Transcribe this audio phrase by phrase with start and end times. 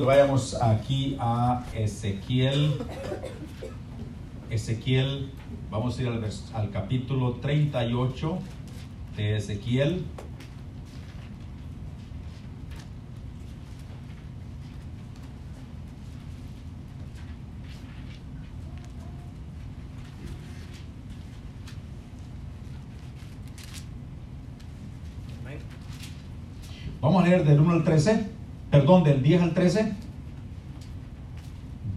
[0.00, 2.78] Vayamos aquí a Ezequiel.
[4.48, 5.30] Ezequiel,
[5.70, 8.38] vamos a ir al, al capítulo 38
[9.18, 10.06] de Ezequiel.
[27.02, 28.31] Vamos a leer del 1 al 13,
[28.72, 29.92] perdón, del 10 al 13,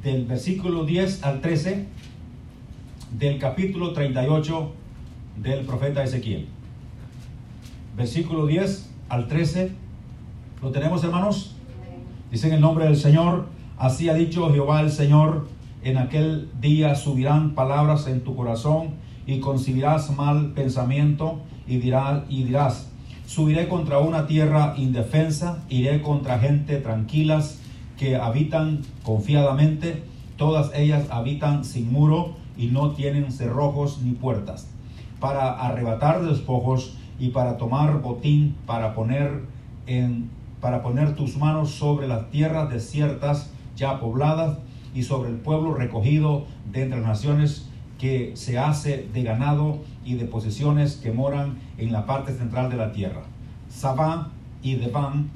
[0.03, 1.85] del versículo 10 al 13,
[3.17, 4.73] del capítulo 38
[5.41, 6.47] del profeta Ezequiel.
[7.95, 9.71] Versículo 10 al 13,
[10.61, 11.55] ¿lo tenemos hermanos?
[12.29, 15.47] Dice en el nombre del Señor, así ha dicho Jehová el Señor,
[15.81, 22.43] en aquel día subirán palabras en tu corazón y concebirás mal pensamiento y dirás, y
[22.43, 22.91] dirás,
[23.25, 27.59] subiré contra una tierra indefensa, iré contra gente tranquilas
[27.97, 30.03] que habitan confiadamente,
[30.37, 34.67] todas ellas habitan sin muro y no tienen cerrojos ni puertas,
[35.19, 39.43] para arrebatar despojos y para tomar botín, para poner
[39.87, 40.29] en
[40.65, 44.57] para poner tus manos sobre las tierras desiertas ya pobladas
[44.95, 50.15] y sobre el pueblo recogido de entre las naciones que se hace de ganado y
[50.15, 53.21] de posesiones que moran en la parte central de la tierra.
[53.69, 55.29] Sabá y Deván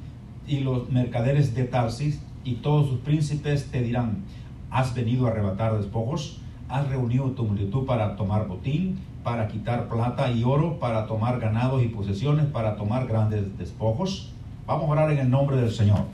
[0.47, 4.23] y los mercaderes de Tarsis y todos sus príncipes te dirán,
[4.71, 6.41] ¿has venido a arrebatar despojos?
[6.67, 11.83] ¿Has reunido tu multitud para tomar botín, para quitar plata y oro, para tomar ganados
[11.83, 14.33] y posesiones, para tomar grandes despojos?
[14.67, 16.05] Vamos a orar en el nombre del Señor.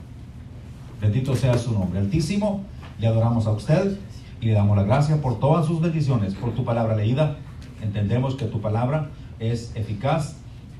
[1.00, 1.98] Bendito sea su nombre.
[1.98, 2.62] Altísimo,
[2.98, 3.98] le adoramos a usted
[4.40, 7.36] y le damos la gracia por todas sus bendiciones, por tu palabra leída.
[7.82, 10.36] Entendemos que tu palabra es eficaz,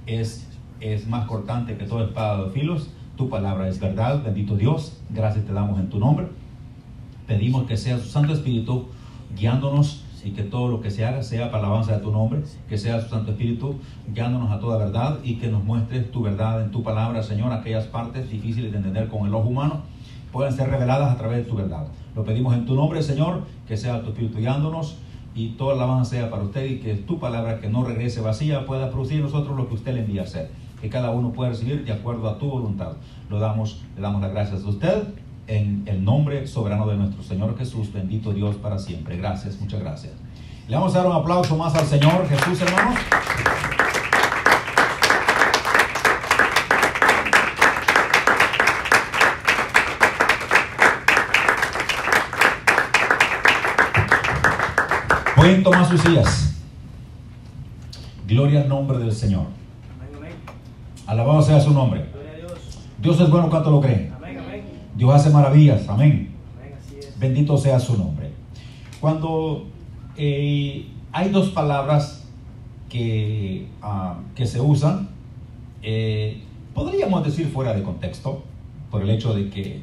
[0.06, 0.48] es,
[0.80, 2.90] es más cortante que toda espada de filos.
[3.16, 5.00] Tu palabra es verdad, bendito Dios.
[5.10, 6.28] Gracias te damos en tu nombre.
[7.26, 8.86] Pedimos que sea su Santo Espíritu
[9.36, 12.42] guiándonos y que todo lo que se haga sea para la alabanza de tu nombre,
[12.68, 13.76] que sea su Santo Espíritu
[14.12, 17.86] guiándonos a toda verdad y que nos muestres tu verdad en tu palabra, Señor, aquellas
[17.86, 19.82] partes difíciles de entender con el ojo humano
[20.32, 21.86] puedan ser reveladas a través de tu verdad.
[22.16, 24.96] Lo pedimos en tu nombre, Señor, que sea tu Espíritu guiándonos
[25.34, 28.64] y toda la alabanza sea para usted y que tu palabra que no regrese vacía
[28.64, 30.50] pueda producir nosotros lo que usted le envía a hacer.
[30.80, 32.94] Que cada uno pueda recibir de acuerdo a tu voluntad.
[33.28, 35.02] Lo damos, le damos las gracias a usted
[35.46, 39.18] en el nombre soberano de nuestro Señor Jesús, bendito Dios para siempre.
[39.18, 40.14] Gracias, muchas gracias.
[40.68, 42.96] Le vamos a dar un aplauso más al Señor Jesús, hermanos.
[55.46, 56.56] Pueden tomar sus.
[58.26, 59.44] Gloria al nombre del Señor.
[61.06, 62.04] Alabado sea su nombre.
[63.00, 63.20] Dios.
[63.20, 64.12] Es bueno, ¿cuánto lo amén.
[64.96, 66.30] Dios hace maravillas, amén.
[67.20, 68.32] Bendito sea su nombre.
[69.00, 69.68] Cuando
[70.16, 72.24] eh, hay dos palabras
[72.88, 75.10] que, ah, que se usan,
[75.80, 76.42] eh,
[76.74, 78.42] podríamos decir fuera de contexto,
[78.90, 79.80] por el hecho de que,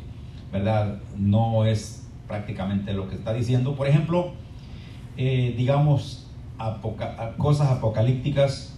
[0.52, 0.98] ¿verdad?
[1.18, 3.76] No es prácticamente lo que está diciendo.
[3.76, 4.34] Por ejemplo,
[5.18, 6.28] eh, digamos,
[7.38, 8.74] cosas apocalípticas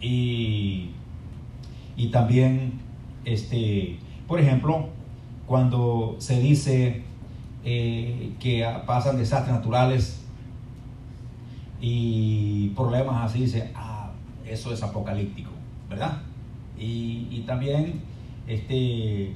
[0.00, 0.90] y,
[1.96, 2.80] y también,
[3.24, 4.88] este, por ejemplo,
[5.46, 7.02] cuando se dice
[7.64, 10.22] eh, que pasan desastres naturales
[11.80, 14.10] y problemas así, dice, ah,
[14.46, 15.50] eso es apocalíptico,
[15.88, 16.18] ¿verdad?
[16.78, 18.00] Y, y también,
[18.46, 19.34] este,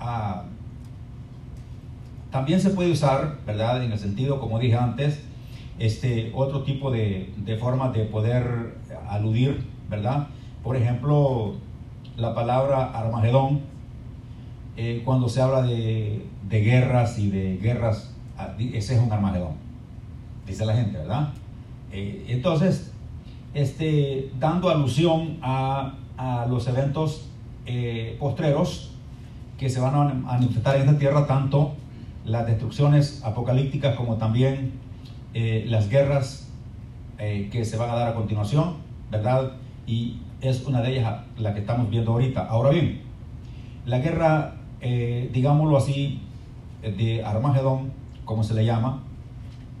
[0.00, 0.44] ah,
[2.30, 3.84] también se puede usar, ¿verdad?
[3.84, 5.22] En el sentido, como dije antes,
[5.82, 8.76] este, otro tipo de, de formas de poder
[9.08, 10.28] aludir, ¿verdad?
[10.62, 11.54] Por ejemplo,
[12.16, 13.62] la palabra Armagedón,
[14.76, 19.54] eh, cuando se habla de, guerras y de guerras, ah, ese es un Armagedón,
[20.46, 21.30] dice la gente, ¿verdad?
[21.90, 22.92] Eh, entonces,
[23.52, 27.28] este, dando alusión a, a los eventos
[27.66, 28.92] eh, postreros
[29.58, 31.72] que se van a manifestar en esta tierra, tanto
[32.24, 34.80] las destrucciones apocalípticas como también
[35.34, 36.50] eh, las guerras
[37.18, 38.74] eh, que se van a dar a continuación,
[39.10, 39.52] ¿verdad?
[39.86, 42.44] Y es una de ellas la que estamos viendo ahorita.
[42.46, 43.00] Ahora bien,
[43.86, 46.20] la guerra, eh, digámoslo así,
[46.82, 47.92] de Armagedón,
[48.24, 49.04] como se le llama,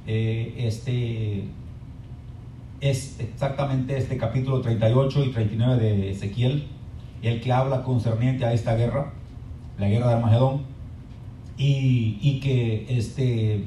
[0.06, 1.44] este,
[2.80, 6.66] es exactamente este capítulo 38 y 39 de Ezequiel,
[7.22, 9.12] el que habla concerniente a esta guerra,
[9.78, 10.62] la guerra de Armagedón,
[11.56, 13.64] y que este,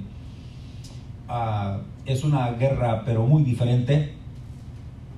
[2.06, 4.14] es una guerra pero muy diferente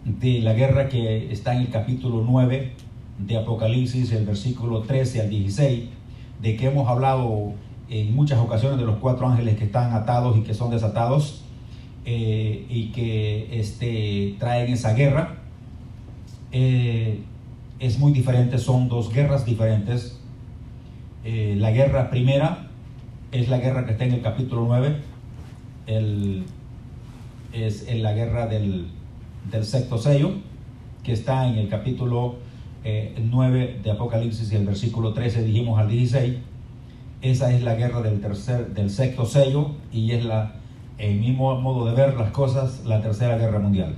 [0.06, 2.72] de la guerra que está en el capítulo 9
[3.20, 5.90] de Apocalipsis, el versículo 13 al 16,
[6.42, 7.54] de que hemos hablado
[7.90, 11.44] en muchas ocasiones de los cuatro ángeles que están atados y que son desatados
[12.06, 15.36] eh, y que este, traen esa guerra.
[16.52, 17.20] Eh,
[17.80, 20.20] es muy diferente, son dos guerras diferentes.
[21.24, 22.68] Eh, la guerra primera
[23.32, 24.96] es la guerra que está en el capítulo 9,
[25.88, 26.46] el,
[27.54, 28.88] es la guerra del,
[29.52, 30.32] del sexto sello,
[31.04, 32.36] que está en el capítulo
[32.84, 36.36] 9 de Apocalipsis y el versículo 13 dijimos al 16
[37.22, 40.54] esa es la guerra del, tercer, del sexto sello y es la,
[40.98, 43.96] el mismo modo de ver las cosas, la tercera guerra mundial.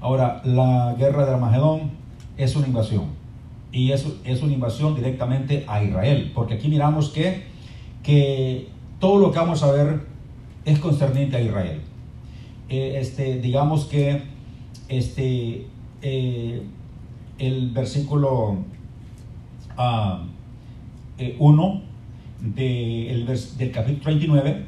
[0.00, 1.92] Ahora, la guerra de Armagedón
[2.36, 3.06] es una invasión
[3.72, 7.44] y es, es una invasión directamente a Israel, porque aquí miramos que,
[8.02, 8.68] que
[9.00, 10.02] todo lo que vamos a ver
[10.64, 11.80] es concerniente a Israel.
[12.68, 14.22] Eh, este, digamos que
[14.88, 15.66] este,
[16.02, 16.62] eh,
[17.38, 18.62] el versículo 1
[19.76, 20.24] ah,
[21.18, 21.36] eh,
[22.54, 24.64] del capítulo 39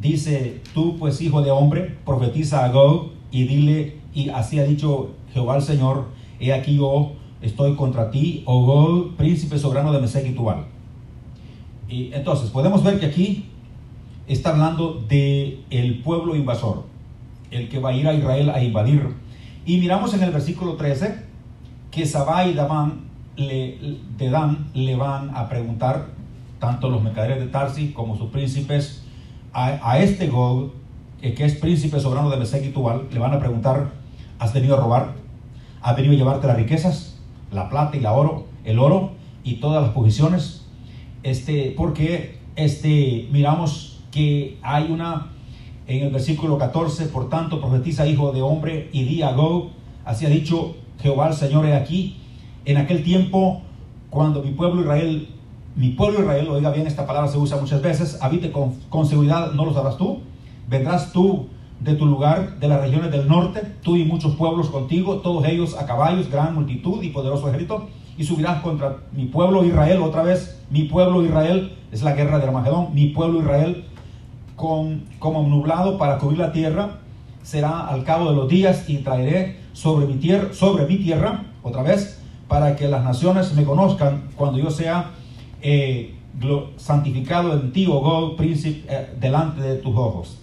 [0.00, 5.14] dice, tú pues hijo de hombre, profetiza a Gog y dile, y así ha dicho
[5.32, 6.06] Jehová el Señor,
[6.40, 7.12] he aquí yo
[7.42, 10.66] estoy contra ti, oh Gog, príncipe soberano de Mesec y.
[11.88, 13.44] Y entonces podemos ver que aquí
[14.28, 16.84] está hablando de el pueblo invasor,
[17.50, 19.14] el que va a ir a Israel a invadir.
[19.64, 21.24] Y miramos en el versículo 13
[21.90, 23.06] que Sabá y Damán
[23.36, 23.78] le,
[24.16, 26.08] de Dan le van a preguntar
[26.58, 29.02] tanto los mercaderes de Tarsi como sus príncipes,
[29.52, 30.72] a, este Gog,
[31.20, 33.92] que, es príncipe soberano de Mesec y Tubal, le van a preguntar,
[34.38, 35.14] ¿has venido a robar?
[35.80, 37.18] ¿Has venido a llevarte las riquezas?
[37.50, 39.12] La plata y la oro, el oro
[39.44, 40.66] y todas las posiciones.
[41.22, 45.28] Este, porque este, miramos que hay una,
[45.86, 49.70] en el versículo 14, por tanto profetiza hijo de hombre y di a Gog,
[50.04, 52.16] así ha dicho Jehová el Señor he aquí,
[52.64, 53.62] en aquel tiempo,
[54.10, 55.28] cuando mi pueblo Israel
[55.76, 59.66] mi pueblo Israel, oiga bien, esta palabra se usa muchas veces, habite con, seguridad, no
[59.66, 60.20] lo sabrás tú,
[60.68, 61.48] vendrás tú
[61.80, 65.76] de tu lugar, de las regiones del norte, tú y muchos pueblos contigo, todos ellos
[65.78, 70.58] a caballos, gran multitud y poderoso ejército, y subirás contra mi pueblo Israel, otra vez,
[70.70, 73.84] mi pueblo Israel, es la guerra de Armagedón, mi pueblo Israel,
[74.56, 76.98] como nublado para cubrir la tierra,
[77.42, 81.82] será al cabo de los días y traeré sobre mi tierra, sobre mi tierra, otra
[81.82, 85.10] vez, para que las naciones me conozcan cuando yo sea
[85.62, 86.14] eh,
[86.76, 90.38] santificado en ti, oh God, príncipe, eh, delante de tus ojos.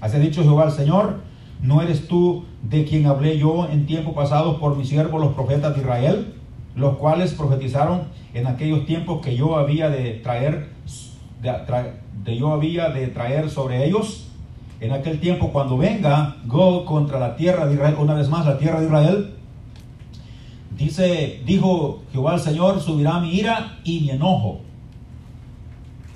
[0.00, 1.20] Así ha dicho Jehová el Señor,
[1.62, 5.74] ¿no eres tú de quien hablé yo en tiempo pasado por mis siervos los profetas
[5.74, 6.34] de Israel,
[6.74, 8.02] los cuales profetizaron
[8.34, 10.70] en aquellos tiempos que yo había de traer,
[11.42, 11.50] de,
[12.34, 14.28] yo había de traer sobre ellos?
[14.80, 18.58] En aquel tiempo cuando venga God contra la tierra de Israel, una vez más la
[18.58, 19.36] tierra de Israel,
[20.76, 24.60] Dice, dijo Jehová el Señor, subirá mi ira y mi enojo.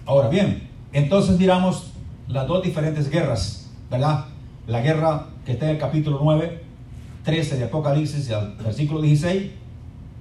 [0.04, 1.92] Ahora bien, entonces miramos
[2.28, 4.26] las dos diferentes guerras, ¿verdad?
[4.66, 6.62] La guerra que está en el capítulo 9,
[7.24, 9.50] 13 de Apocalipsis, al versículo 16,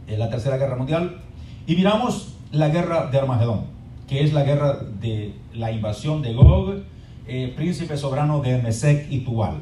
[0.07, 1.19] en la tercera guerra mundial,
[1.68, 3.65] y miramos la guerra de Armagedón,
[4.07, 6.83] que es la guerra de la invasión de Gog,
[7.27, 9.57] eh, príncipe soberano de Mesec y Tubal,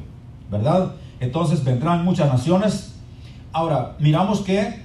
[0.50, 0.94] ¿verdad?
[1.20, 2.98] Entonces vendrán muchas naciones
[3.52, 4.82] Ahora, miramos que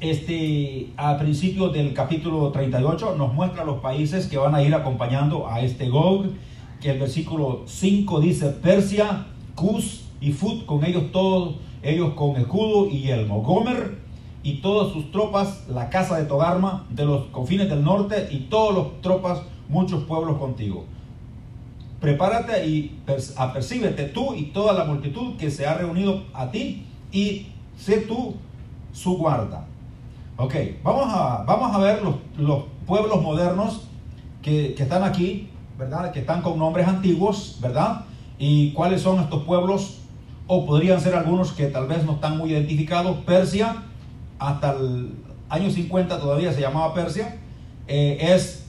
[0.00, 5.48] este, al principio del capítulo 38 nos muestra los países que van a ir acompañando
[5.48, 6.26] a este Gog,
[6.80, 12.88] que el versículo 5 dice Persia, Cus y Fut, con ellos todos, ellos con escudo
[12.88, 13.42] y yelmo.
[13.42, 13.98] Gomer
[14.42, 18.76] y todas sus tropas, la casa de Togarma, de los confines del norte y todas
[18.76, 20.84] las tropas, muchos pueblos contigo.
[22.00, 22.98] Prepárate y
[23.36, 27.46] apercíbete tú y toda la multitud que se ha reunido a ti y
[27.76, 28.34] sé tú
[28.92, 29.66] su guarda.
[30.36, 33.88] Ok, vamos a, vamos a ver los, pueblos modernos
[34.42, 36.12] que, están aquí, ¿verdad?
[36.12, 38.06] Que están con nombres antiguos, ¿verdad?
[38.38, 39.98] Y cuáles son estos pueblos,
[40.46, 43.18] o podrían ser algunos que tal vez no están muy identificados.
[43.18, 43.82] Persia,
[44.38, 45.12] hasta el
[45.50, 47.38] año 50 todavía se llamaba Persia,
[47.86, 48.59] eh, es,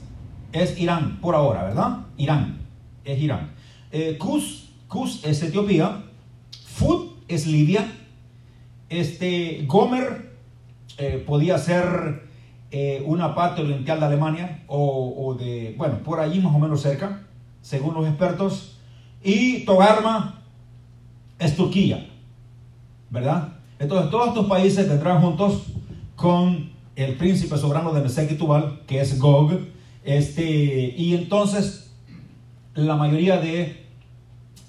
[0.52, 2.06] es Irán por ahora, ¿verdad?
[2.16, 2.58] Irán,
[3.04, 3.52] es Irán.
[3.90, 6.04] Eh, Kuz, Kuz es Etiopía,
[6.66, 7.90] Fut es Libia,
[8.88, 10.32] este, Gomer
[10.98, 12.28] eh, podía ser
[12.70, 17.22] eh, una parte oriental de Alemania o, de, bueno, por allí más o menos cerca,
[17.60, 18.78] según los expertos.
[19.22, 20.42] Y Togarma
[21.38, 22.08] es Turquía,
[23.10, 23.54] ¿verdad?
[23.78, 25.64] Entonces todos estos países vendrán juntos
[26.16, 28.38] con el príncipe soberano de Mesec
[28.86, 29.52] que es Gog.
[30.04, 31.92] Este, y entonces
[32.74, 33.86] la mayoría de,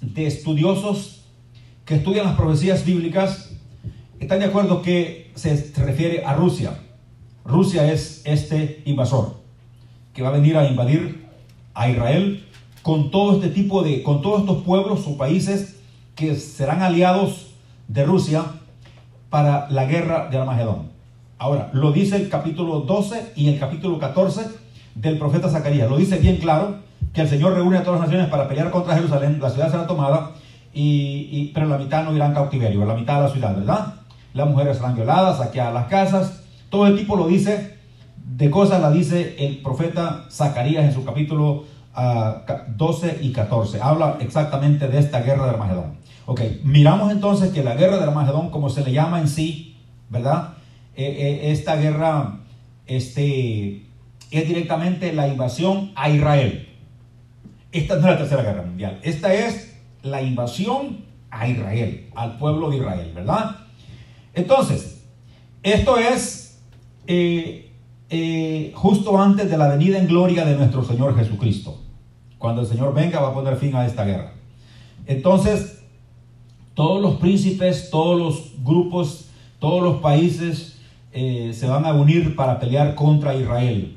[0.00, 1.24] de estudiosos
[1.84, 3.50] que estudian las profecías bíblicas
[4.20, 6.78] están de acuerdo que se refiere a Rusia.
[7.44, 9.36] Rusia es este invasor
[10.12, 11.26] que va a venir a invadir
[11.74, 12.44] a Israel
[12.82, 15.80] con todo este tipo de, con todos estos pueblos o países
[16.14, 17.54] que serán aliados
[17.88, 18.44] de Rusia
[19.30, 20.90] para la guerra de Armagedón.
[21.38, 24.63] Ahora, lo dice el capítulo 12 y el capítulo 14
[24.94, 25.90] del profeta Zacarías.
[25.90, 26.76] Lo dice bien claro
[27.12, 29.86] que el Señor reúne a todas las naciones para pelear contra Jerusalén, la ciudad será
[29.86, 30.32] tomada,
[30.72, 33.94] y, pero la mitad no irá en cautiverio, la mitad de la ciudad, ¿verdad?
[34.32, 37.78] Las mujeres serán violadas, saqueadas las casas, todo el tipo lo dice,
[38.16, 43.80] de cosas la dice el profeta Zacarías en su capítulo 12 ah, y 14.
[43.80, 45.94] Habla exactamente de esta guerra de Armagedón.
[46.26, 49.76] Ok, miramos entonces que la guerra de Armagedón, como se le llama en sí,
[50.08, 50.54] ¿verdad?
[50.96, 52.40] Eh, eh, esta guerra
[52.86, 53.86] este,
[54.38, 56.68] es directamente la invasión a Israel.
[57.72, 62.70] Esta no es la tercera guerra mundial, esta es la invasión a Israel, al pueblo
[62.70, 63.56] de Israel, ¿verdad?
[64.34, 65.04] Entonces,
[65.62, 66.60] esto es
[67.06, 71.80] eh, justo antes de la venida en gloria de nuestro Señor Jesucristo.
[72.38, 74.34] Cuando el Señor venga va a poner fin a esta guerra.
[75.06, 75.82] Entonces,
[76.74, 80.78] todos los príncipes, todos los grupos, todos los países
[81.12, 83.96] eh, se van a unir para pelear contra Israel.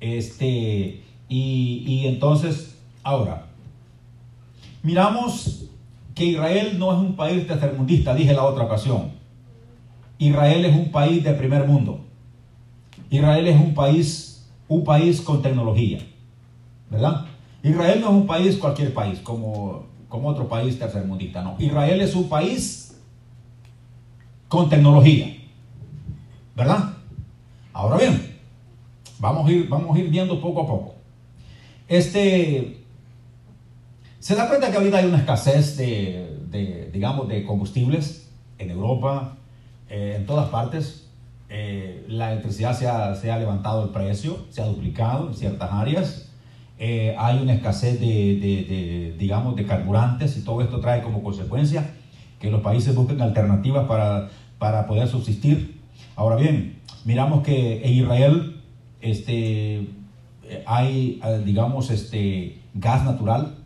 [0.00, 3.46] Este, y, y entonces, ahora,
[4.82, 5.64] miramos
[6.14, 9.12] que Israel no es un país tercermundista, dije la otra ocasión.
[10.18, 12.00] Israel es un país de primer mundo.
[13.10, 16.00] Israel es un país, un país con tecnología,
[16.90, 17.26] ¿verdad?
[17.62, 21.42] Israel no es un país, cualquier país, como como otro país tercermundista.
[21.42, 22.98] No, Israel es un país
[24.48, 25.36] con tecnología,
[26.56, 26.94] ¿verdad?
[27.72, 28.37] Ahora bien,
[29.18, 30.94] vamos a ir, vamos a ir viendo poco a poco.
[31.88, 32.78] Este,
[34.18, 39.36] se da cuenta que ahorita hay una escasez de, digamos, de combustibles en Europa,
[39.88, 41.08] eh, en todas partes.
[41.48, 45.72] Eh, la electricidad se ha, se ha levantado el precio, se ha duplicado en ciertas
[45.72, 46.30] áreas.
[46.78, 51.94] Eh, hay una escasez de, digamos, de carburantes y todo esto trae como consecuencia
[52.38, 55.80] que los países busquen alternativas para, para poder subsistir.
[56.14, 58.57] Ahora bien, miramos que en Israel
[59.00, 59.88] este,
[60.66, 63.56] hay, eh, digamos, este, gas natural.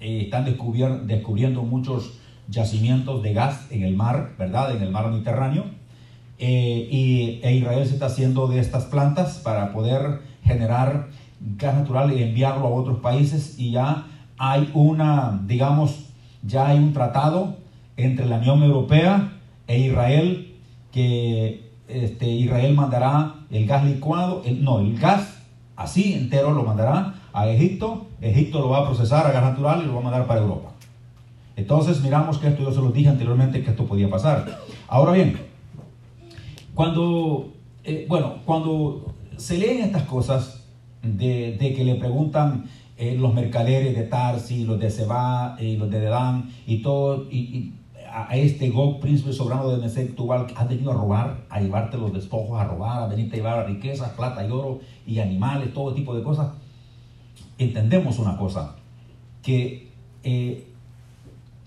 [0.00, 2.18] Eh, están descubriendo muchos
[2.48, 4.76] yacimientos de gas en el mar, ¿verdad?
[4.76, 5.64] En el mar Mediterráneo.
[6.38, 11.08] y e Israel se está haciendo de estas plantas para poder generar
[11.40, 14.06] gas natural y enviarlo a otros países y ya
[14.38, 16.06] hay una, digamos,
[16.42, 17.56] ya hay un tratado
[17.96, 19.32] entre la Unión Europea
[19.66, 20.54] e Israel
[20.92, 25.38] que este, Israel mandará el gas licuado, no, el gas
[25.76, 29.86] así entero lo mandará a Egipto, Egipto lo va a procesar a gas natural y
[29.86, 30.70] lo va a mandar para Europa.
[31.56, 34.60] Entonces miramos que esto yo se lo dije anteriormente que esto podía pasar.
[34.88, 35.38] Ahora bien,
[36.74, 37.52] cuando,
[37.84, 40.64] eh, bueno, cuando se leen estas cosas,
[41.04, 42.64] de, que le preguntan
[42.96, 47.74] eh, los mercaderes de Tarsi, los de Seba y los de Dedán y todo, y,
[48.14, 51.98] a este Gog, príncipe soberano de Mesec Tubal, que has venido a robar, a llevarte
[51.98, 55.94] los despojos, a robar, a venirte a llevar riquezas, plata y oro y animales, todo
[55.94, 56.52] tipo de cosas.
[57.58, 58.76] Entendemos una cosa,
[59.42, 59.90] que
[60.22, 60.72] eh,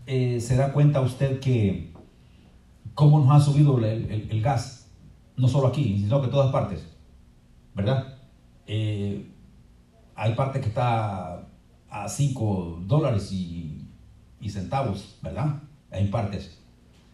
[0.05, 1.91] eh, se da cuenta usted que
[2.93, 4.89] cómo nos ha subido el gas,
[5.35, 6.87] no solo aquí, sino que en todas partes,
[7.75, 8.15] ¿verdad?
[8.65, 9.31] Eh,
[10.15, 11.47] hay parte que está
[11.89, 13.83] a 5 dólares y,
[14.49, 15.61] centavos, ¿verdad?
[15.91, 16.59] Hay partes.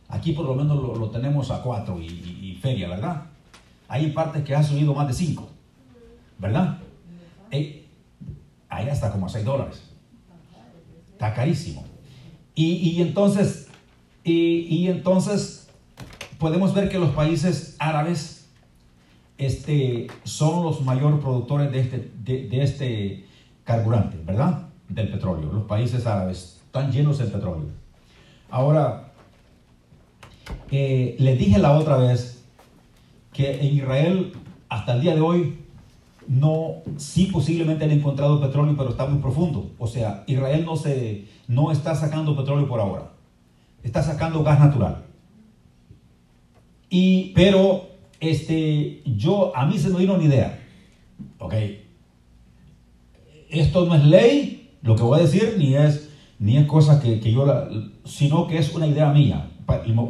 [0.09, 3.23] Aquí por lo menos lo, tenemos a 4 y, feria, ¿verdad?
[3.87, 5.49] Hay partes que han subido más de 5,
[6.39, 6.77] ¿verdad?
[7.51, 7.85] Eh,
[8.69, 9.83] ahí hasta como a 6 dólares.
[11.11, 11.83] Está carísimo.
[12.55, 13.69] Y, entonces,
[14.23, 15.67] y entonces
[16.37, 18.43] podemos ver que los países árabes
[19.37, 23.25] este, son los mayores productores de este, de, este
[23.63, 24.67] carburante, ¿verdad?
[24.89, 25.51] Del petróleo.
[25.51, 27.67] Los países árabes están llenos de petróleo.
[28.53, 29.13] Ahora,
[30.69, 32.45] eh, les dije la otra vez
[33.33, 34.31] que en Israel
[34.69, 35.57] hasta el día de hoy
[36.27, 39.71] no, sí posiblemente han encontrado petróleo, pero está muy profundo.
[39.79, 43.13] O sea, Israel no, se, no está sacando petróleo por ahora.
[43.81, 45.03] Está sacando gas natural.
[46.91, 50.63] Y, pero este, yo, a mí se me vino una idea.
[51.39, 51.55] Ok.
[53.49, 56.02] Esto no es ley, lo que voy a decir, ni es,
[56.43, 57.69] ni es cosa que, yo, la,
[58.03, 59.47] sino que es una idea mía.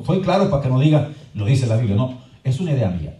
[0.03, 3.19] Soy claro para que no diga, lo dice la Biblia, no, es una idea mía.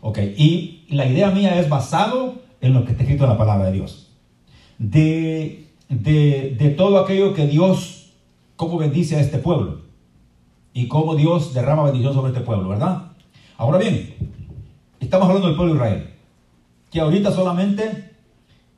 [0.00, 3.66] Ok, y la idea mía es basado en lo que está escrito en la palabra
[3.66, 4.12] de Dios.
[4.78, 8.12] De, de, de todo aquello que Dios,
[8.56, 9.82] cómo bendice a este pueblo.
[10.72, 13.12] Y cómo Dios derrama bendición sobre este pueblo, ¿verdad?
[13.58, 14.14] Ahora bien,
[15.00, 16.10] estamos hablando del pueblo de Israel,
[16.90, 18.12] que ahorita solamente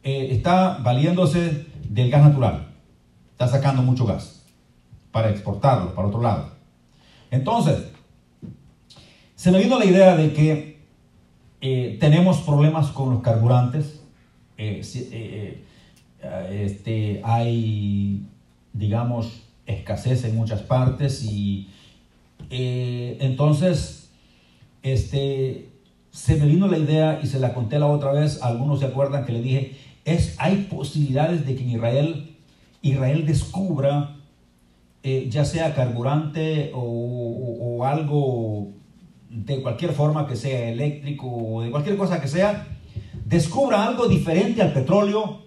[0.03, 2.67] eh, está valiéndose del gas natural.
[3.37, 4.43] Está sacando mucho gas
[5.13, 6.53] para exportarlo para otro lado.
[7.31, 7.85] Entonces,
[9.35, 10.79] se me vino la idea de que
[11.61, 14.01] eh, tenemos problemas con los carburantes.
[14.57, 14.81] Eh,
[16.51, 18.27] este, hay,
[18.73, 21.69] digamos, escasez en muchas partes y
[22.49, 24.09] entonces
[24.83, 25.69] este,
[26.11, 29.27] se me vino la idea y se la conté la otra vez, algunos se acuerdan
[29.27, 32.36] que le dije, es, hay posibilidades de que en Israel,
[32.91, 34.17] Israel descubra,
[35.03, 38.73] eh, ya sea carburante o, algo
[39.31, 42.67] de cualquier forma que sea eléctrico o de cualquier cosa que sea,
[43.25, 45.43] descubra algo diferente al petróleo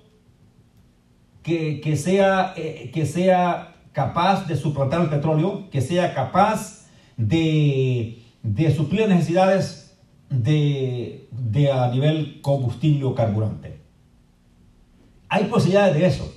[1.43, 8.75] que, sea, eh, que sea capaz de suplantar el petróleo, que sea capaz de, de
[8.75, 9.97] suplir necesidades
[10.29, 11.27] de,
[11.73, 13.79] a nivel combustible o carburante.
[15.27, 16.33] Hay posibilidades de eso,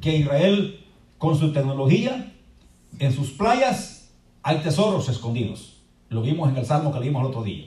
[0.00, 0.80] que Israel
[1.18, 2.32] con su tecnología,
[2.98, 4.10] en sus playas
[4.42, 5.82] hay tesoros escondidos.
[6.08, 7.66] Lo vimos en el Salmo que leímos el otro día.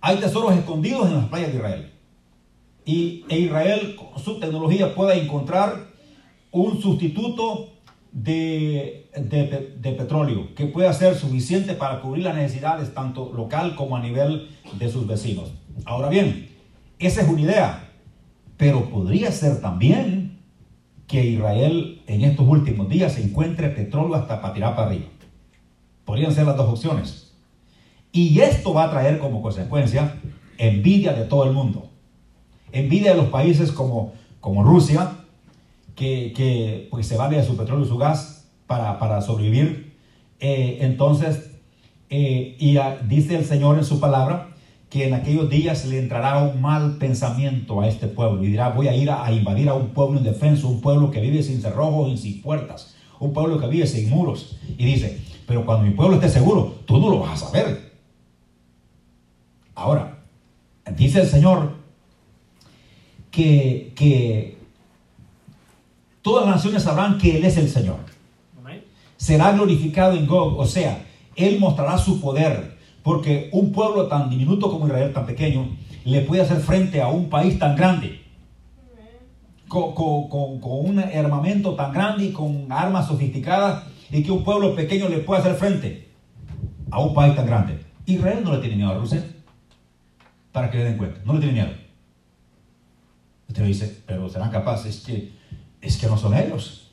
[0.00, 1.92] Hay tesoros escondidos en las playas de Israel.
[2.84, 5.86] Y e Israel con su tecnología puede encontrar
[6.50, 7.70] un sustituto
[8.12, 14.00] de, de, petróleo que pueda ser suficiente para cubrir las necesidades tanto local como a
[14.00, 15.52] nivel de sus vecinos.
[15.84, 16.48] Ahora bien,
[16.98, 17.90] esa es una idea,
[18.56, 20.25] pero podría ser también
[21.06, 25.06] que Israel en estos últimos días encuentre petróleo hasta para tirar para arriba.
[26.04, 27.34] Podrían ser las dos opciones.
[28.12, 30.16] Y esto va a traer como consecuencia
[30.58, 31.90] envidia de todo el mundo.
[32.72, 35.12] Envidia de los países como, como Rusia,
[35.94, 39.96] que, pues se vale de su petróleo y su gas para, sobrevivir.
[40.40, 41.50] Eh, entonces,
[42.10, 44.55] eh, y dice el Señor en su palabra
[44.90, 48.88] que en aquellos días le entrará un mal pensamiento a este pueblo y dirá, voy
[48.88, 52.16] a ir a, invadir a un pueblo indefenso, un pueblo que vive sin cerrojos y
[52.16, 54.58] sin puertas, un pueblo que vive sin muros.
[54.78, 57.92] Y dice, pero cuando mi pueblo esté seguro, tú no lo vas a saber.
[59.74, 60.18] Ahora,
[60.96, 61.74] dice el Señor
[63.30, 64.56] que, que
[66.22, 67.98] todas las naciones sabrán que Él es el Señor.
[69.16, 72.75] Será glorificado en Gog, o sea, Él mostrará su poder,
[73.06, 77.30] porque un pueblo tan diminuto como Israel, tan pequeño, le puede hacer frente a un
[77.30, 78.20] país tan grande,
[79.68, 79.92] con,
[80.60, 85.40] un armamento tan grande y con armas sofisticadas, y que un pueblo pequeño le puede
[85.40, 86.08] hacer frente
[86.90, 87.78] a un país tan grande.
[88.06, 89.24] Israel no le tiene miedo a Rusia,
[90.50, 91.70] para que le den cuenta, no le tiene miedo.
[93.46, 95.30] Usted dice, pero serán capaces que
[95.80, 96.90] es que no son ellos.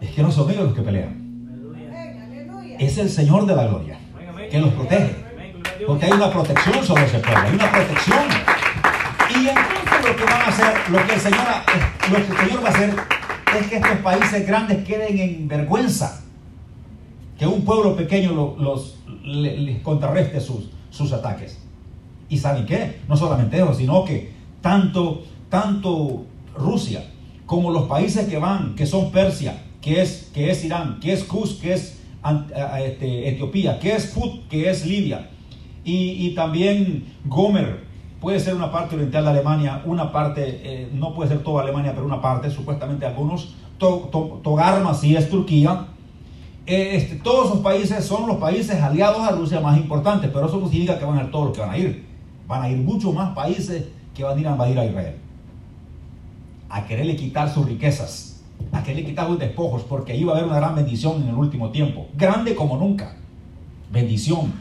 [0.00, 1.20] Es que no son ellos los que pelean.
[2.78, 3.98] Es el Señor de la gloria
[4.52, 5.16] que los protege.
[5.86, 8.24] Porque hay una protección sobre ese pueblo, hay una protección.
[9.30, 11.46] Y entonces lo que van a hacer, lo que el Señor,
[12.10, 12.94] lo que va a hacer
[13.58, 16.20] es que estos países grandes queden en vergüenza.
[17.38, 21.58] Que un pueblo pequeño los, les contrarreste sus, sus ataques.
[22.28, 23.00] ¿Y saben qué?
[23.08, 27.02] No solamente eso, sino que tanto, tanto Rusia,
[27.46, 31.24] como los países que van, que son Persia, que es, que es Irán, que es
[31.24, 32.01] Kuz, que es
[32.78, 35.30] este, Etiopía, que es Fut, que es Libia,
[35.84, 37.84] y, también Gomer,
[38.20, 41.92] puede ser una parte oriental de Alemania, una parte, eh, no puede ser toda Alemania,
[41.92, 45.88] pero una parte, supuestamente algunos, Togarma sí es Turquía,
[46.64, 50.58] eh, este, todos esos países son los países aliados a Rusia más importantes, pero eso
[50.58, 52.06] no significa que van a ir todos los que van a ir.
[52.46, 55.16] Van a ir muchos más países que van a ir a invadir a Israel.
[56.68, 58.31] A quererle quitar sus riquezas,
[58.70, 61.70] a quererle quitar sus despojos, porque va a haber una gran bendición en el último
[61.70, 63.16] tiempo, grande como nunca.
[63.90, 64.52] Bendición.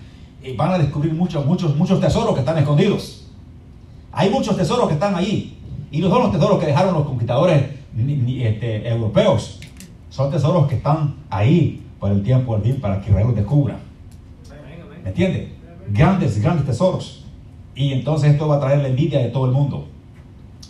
[0.43, 3.27] Y van a descubrir muchos, muchos, muchos tesoros que están escondidos.
[4.11, 5.57] Hay muchos tesoros que están ahí.
[5.91, 9.59] Y no son los tesoros que dejaron los conquistadores este, europeos.
[10.09, 13.79] Son tesoros que están ahí por el tiempo del para que Israel los descubra.
[15.03, 15.53] ¿Me entiende?
[15.89, 17.25] Grandes, grandes tesoros.
[17.75, 19.87] Y entonces esto va a traer la envidia de todo el mundo.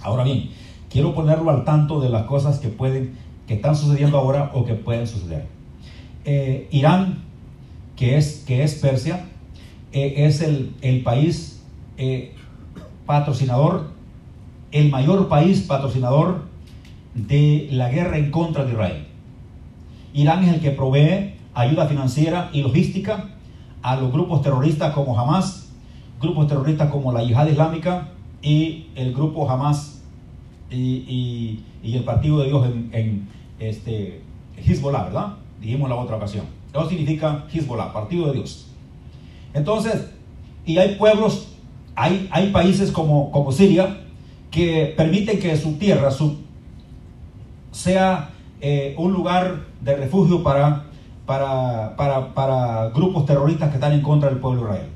[0.01, 0.49] Ahora bien,
[0.91, 3.15] quiero ponerlo al tanto de las cosas que pueden,
[3.47, 5.47] que están sucediendo ahora o que pueden suceder.
[6.25, 7.23] Eh, Irán,
[7.95, 9.25] que es, que es Persia,
[9.93, 11.63] eh, es el, país
[11.97, 12.35] eh,
[13.05, 13.89] patrocinador,
[14.71, 16.45] el mayor país patrocinador
[17.13, 19.07] de la guerra en contra de Israel.
[20.13, 23.29] Irán es el que provee ayuda financiera y logística
[23.81, 25.71] a los grupos terroristas como Hamas,
[26.21, 28.09] grupos terroristas como la Yihad Islámica
[28.41, 29.90] y el grupo Hamas
[30.71, 33.27] y, el partido de Dios en,
[33.59, 34.21] este,
[34.57, 35.33] Hezbollah, ¿verdad?
[35.59, 36.45] Dijimos la otra ocasión.
[36.71, 38.67] Eso significa Hezbollah, partido de Dios.
[39.53, 40.09] Entonces,
[40.65, 41.49] y hay pueblos,
[41.95, 44.01] hay, hay países como, como Siria,
[44.49, 46.37] que permiten que su tierra su,
[47.71, 50.85] sea eh, un lugar de refugio para,
[51.25, 54.89] para, para, para, grupos terroristas que están en contra del pueblo de Israel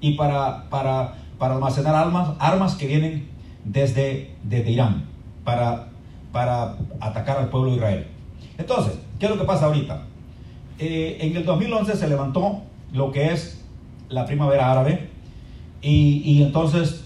[0.00, 3.28] y para, para, para almacenar armas, armas que vienen
[3.64, 5.15] desde, desde Irán
[5.46, 5.88] para,
[6.32, 8.06] para atacar al pueblo de Israel.
[8.58, 10.02] Entonces, ¿qué es lo que pasa ahorita?
[10.78, 12.60] Eh, en el 2011 se levantó
[12.92, 13.64] lo que es
[14.10, 15.08] la primavera árabe
[15.80, 17.04] y, y entonces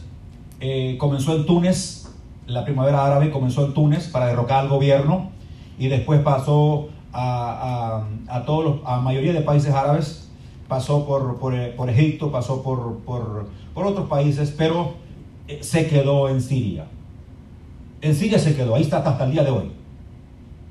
[0.59, 2.09] eh, comenzó en Túnez,
[2.47, 5.31] la primavera árabe comenzó en Túnez para derrocar al gobierno
[5.79, 10.29] y después pasó a, a, a todos a mayoría de países árabes,
[10.67, 14.95] pasó por, por, por Egipto, pasó por, por, por, otros países, pero
[15.47, 16.87] eh, se quedó en Siria.
[18.03, 19.71] En Siria se quedó, ahí está hasta el día de hoy.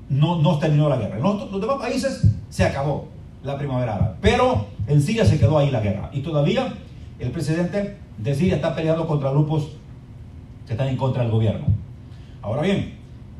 [0.10, 1.18] No, no terminó la guerra.
[1.18, 3.08] En los, demás países se acabó
[3.44, 6.10] la primavera árabe, pero en Siria se quedó ahí la guerra.
[6.12, 6.74] Y todavía
[7.20, 9.70] el presidente de Siria está peleando contra grupos
[10.66, 11.68] que están en contra del gobierno.
[12.42, 12.96] Ahora bien,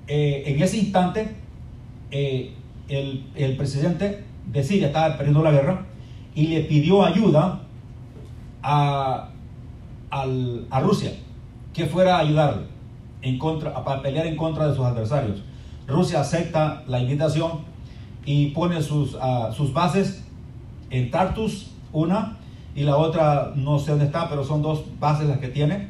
[0.08, 1.36] eh, en ese instante,
[2.12, 2.54] eh,
[2.88, 5.86] el, el, presidente de Siria estaba perdiendo la guerra
[6.36, 7.62] y le pidió ayuda
[8.62, 9.30] a,
[10.12, 11.12] a Rusia,
[11.74, 12.69] que fuera a ayudarle
[13.22, 15.42] en contra, a pelear en contra de sus adversarios.
[15.88, 17.62] Rusia acepta la invitación
[18.26, 20.24] y pone sus, uh, sus bases
[20.90, 22.38] en Tartus, una,
[22.76, 25.90] y la otra no sé dónde está, pero son dos bases las que tiene,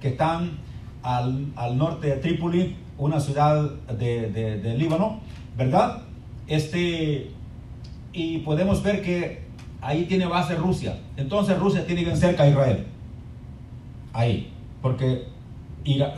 [0.00, 0.58] que están
[1.02, 5.20] al, al norte de Trípoli, una ciudad de, Líbano,
[5.56, 6.02] ¿verdad?
[6.46, 7.30] Este,
[8.12, 9.42] y podemos ver que
[9.80, 10.98] ahí tiene base Rusia.
[11.16, 12.86] Entonces Rusia tiene que cerca a Israel.
[14.12, 15.24] Ahí, porque,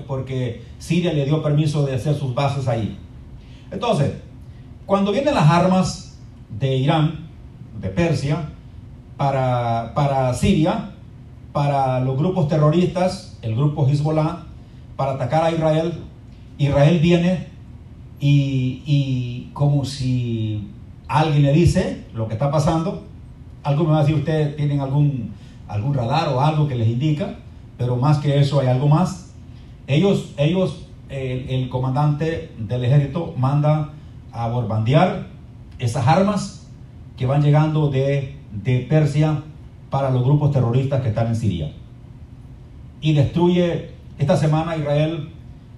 [0.07, 2.99] porque Siria le dio permiso de hacer sus bases ahí.
[3.71, 4.13] Entonces,
[4.87, 6.19] cuando vienen las armas
[6.59, 7.29] de Irán,
[7.81, 8.51] de Persia,
[9.17, 10.91] para, para Siria,
[11.53, 14.45] para los grupos terroristas, el grupo Hezbollah,
[14.97, 15.93] para atacar a Israel,
[16.59, 17.49] Israel viene
[18.21, 20.69] y, y, como si
[21.09, 23.03] alguien le dice lo que está pasando,
[23.63, 25.33] algo me va a decir usted, tienen algún,
[25.69, 27.37] algún radar o algo que les indica,
[27.79, 29.22] pero más que eso hay algo más.
[29.93, 33.91] Ellos, ellos el, comandante del ejército manda
[34.33, 35.27] a borbandear
[35.79, 36.67] esas armas
[37.19, 39.43] que van llegando de, de Persia
[39.91, 41.73] para los grupos terroristas que están en Siria.
[43.03, 45.29] Y destruye esta semana Israel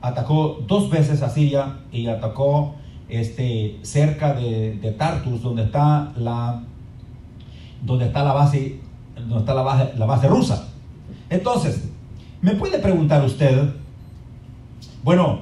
[0.00, 2.76] atacó dos veces a Siria y atacó
[3.08, 6.62] este, cerca de, de Tartus, donde está la,
[7.82, 8.78] donde está la base,
[9.16, 10.68] donde está la base, la base rusa.
[11.30, 11.88] Entonces,
[12.42, 13.74] me puede preguntar usted,
[15.04, 15.40] bueno,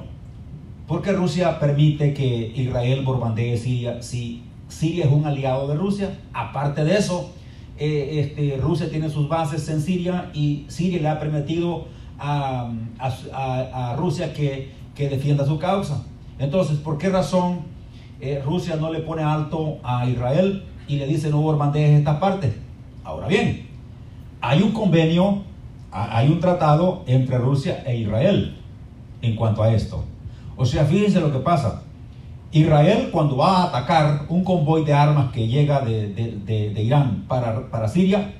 [0.87, 6.19] ¿por qué Rusia permite que Israel bombardee Siria si Siria es un aliado de Rusia?
[6.33, 7.31] Aparte de eso,
[7.77, 11.85] eh, este, Rusia tiene sus bases en Siria y Siria le ha permitido
[12.19, 12.73] a,
[13.97, 16.03] Rusia que, que, defienda su causa.
[16.39, 17.61] Entonces, ¿por qué razón
[18.19, 22.53] eh, Rusia no le pone alto a Israel y le dice no bombardees esta parte?
[23.05, 23.65] Ahora bien,
[24.41, 25.43] hay un convenio,
[25.89, 28.57] hay un tratado entre Rusia e Israel
[29.23, 30.03] en cuanto a esto.
[30.55, 31.81] O sea, fíjense lo que pasa.
[32.51, 37.25] Israel cuando va a atacar un convoy de armas que llega de, de, de, Irán
[37.27, 38.31] para, para Siria,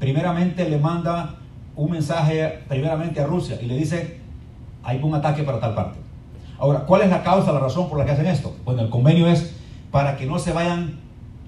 [0.00, 1.36] primeramente le manda
[1.76, 4.18] un mensaje primeramente a Rusia y le dice,
[4.82, 6.00] hay un ataque para tal parte.
[6.58, 8.56] Ahora, ¿cuál es la causa, la razón por la que hacen esto?
[8.64, 9.54] Bueno, el convenio es
[9.92, 10.98] para que no se vayan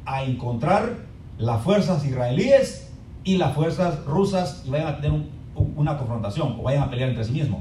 [0.04, 0.90] a encontrar
[1.38, 2.92] las fuerzas israelíes
[3.24, 7.08] y las fuerzas rusas y vayan a tener un, una confrontación o vayan a pelear
[7.08, 7.60] entre sí mismos.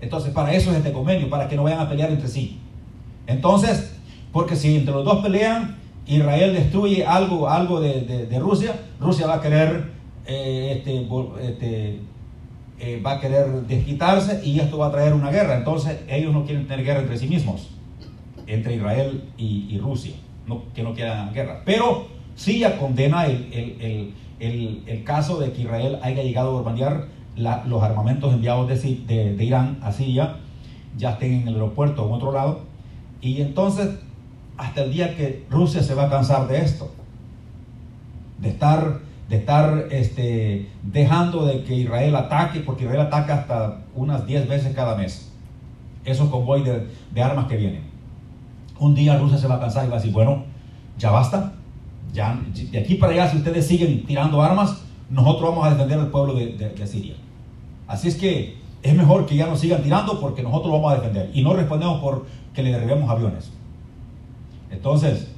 [0.00, 2.58] Entonces, para eso es este convenio, para que no vayan a pelear entre sí.
[3.26, 3.96] Entonces,
[4.32, 9.36] porque si entre los dos pelean, Israel destruye algo, algo de, de, Rusia, Rusia va
[9.36, 9.90] a querer
[10.26, 11.08] eh, este,
[11.42, 12.00] este,
[12.78, 15.56] eh, va a querer desquitarse y esto va a traer una guerra.
[15.56, 17.70] Entonces ellos no quieren tener guerra entre sí mismos,
[18.46, 20.14] entre Israel y, Rusia,
[20.74, 21.62] que no quieran guerra.
[21.64, 22.06] Pero
[22.36, 27.06] sí ya condena el, el, el, el, caso de que Israel haya llegado a bombardear
[27.36, 30.36] los armamentos enviados de, de, Irán a Siria,
[30.96, 32.60] ya estén en el aeropuerto o en otro lado.
[33.20, 33.98] Y entonces,
[34.56, 36.90] hasta el día que Rusia se va a cansar de esto,
[38.38, 44.26] de estar de estar este, dejando de que Israel ataque, porque Israel ataca hasta unas
[44.26, 45.32] 10 veces cada mes.
[46.04, 47.82] Esos convoy de, de, armas que vienen.
[48.78, 50.44] Un día Rusia se va a cansar y va a decir, bueno,
[50.96, 51.54] ya basta.
[52.12, 52.38] Ya,
[52.70, 56.34] de aquí para allá, si ustedes siguen tirando armas, nosotros vamos a defender al pueblo
[56.34, 57.16] de, de, de Siria.
[57.86, 61.30] Así es que es mejor que ya nos sigan tirando porque nosotros vamos a defender.
[61.34, 63.50] Y no respondemos por que le derribemos aviones.
[64.70, 65.28] Entonces,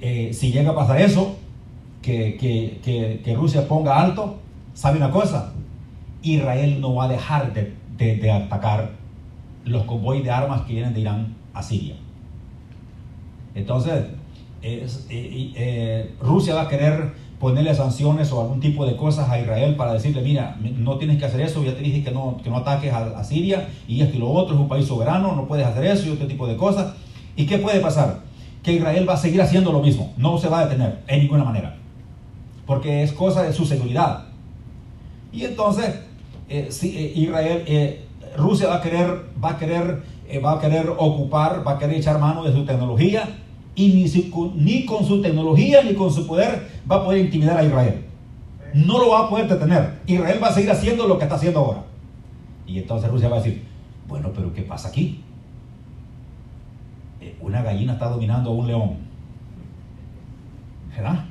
[0.00, 1.36] eh, si llega a pasar eso,
[2.02, 4.38] que, que, que, Rusia ponga alto,
[4.74, 5.52] ¿sabe una cosa?
[6.22, 8.92] Israel no va a dejar de, de, atacar
[9.64, 11.96] los convoys de armas que vienen de Irán a Siria.
[13.54, 14.06] Entonces,
[14.62, 19.74] eh, eh, Rusia va a querer ponerle sanciones o algún tipo de cosas a Israel
[19.74, 22.58] para decirle, mira, no tienes que hacer eso, ya te dije que no, que no
[22.58, 25.86] ataques a, Siria y esto y lo otro, es un país soberano, no puedes hacer
[25.86, 26.92] eso y otro tipo de cosas.
[27.36, 28.20] ¿Y qué puede pasar?
[28.62, 31.42] Que Israel va a seguir haciendo lo mismo, no se va a detener en ninguna
[31.42, 31.76] manera,
[32.66, 34.24] porque es cosa de su seguridad.
[35.32, 35.98] Y entonces,
[36.50, 38.04] eh, si, eh, Israel, eh,
[38.36, 40.02] Rusia va a querer, va a querer,
[40.44, 43.26] va a querer ocupar, va a querer echar mano de su tecnología
[43.74, 47.64] y ni, ni con su tecnología ni con su poder va a poder intimidar a
[47.64, 48.04] Israel.
[48.74, 50.00] No lo va a poder detener.
[50.06, 51.84] Israel va a seguir haciendo lo que está haciendo ahora.
[52.66, 53.64] Y entonces Rusia va a decir,
[54.06, 55.22] bueno, pero ¿qué pasa aquí?
[57.20, 58.96] Eh, una gallina está dominando a un león.
[60.94, 61.24] ¿Verdad?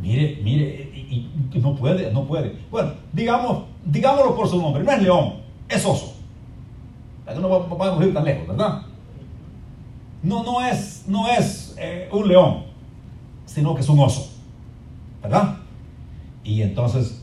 [0.00, 1.28] Mire, mire, y,
[1.60, 2.56] no puede, no puede.
[2.70, 5.34] Bueno, digamos, digámoslo por su nombre, no es león,
[5.68, 6.14] es oso.
[7.26, 8.82] No vamos a ir tan lejos, ¿verdad?
[10.22, 12.64] No, no es, no es eh, un león,
[13.46, 14.30] sino que es un oso.
[15.22, 15.56] ¿Verdad?
[16.44, 17.22] Y entonces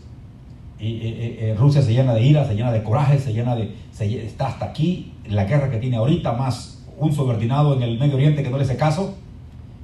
[0.80, 3.74] eh, Rusia se llena de ira, se llena de coraje, se llena de.
[4.00, 8.44] está hasta aquí la guerra que tiene ahorita, más un subordinado en el Medio Oriente
[8.44, 9.16] que no le hace caso,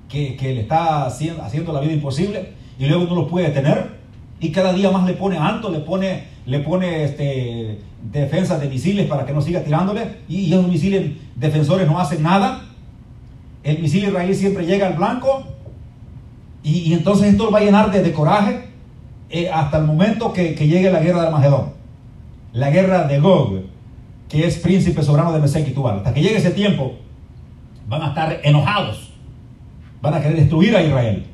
[0.10, 4.04] que, le está haciendo, haciendo, la vida imposible y luego no lo puede detener.
[4.40, 7.80] Y cada día más le pone alto, le pone, le pone este,
[8.12, 10.18] defensas de misiles para que no siga tirándole.
[10.28, 12.62] Y esos misiles defensores no hacen nada
[13.64, 15.44] el misil israelí siempre llega al blanco
[16.64, 18.70] y, entonces esto va a llenar de, coraje
[19.30, 21.74] eh, hasta el momento que, llegue la guerra de Armagedón,
[22.54, 23.64] la guerra de Gog,
[24.30, 25.98] que es príncipe soberano de Mesec y Tubal.
[25.98, 26.94] Hasta que llegue ese tiempo,
[27.88, 29.12] van a estar enojados,
[30.02, 31.26] van a querer destruir a Israel.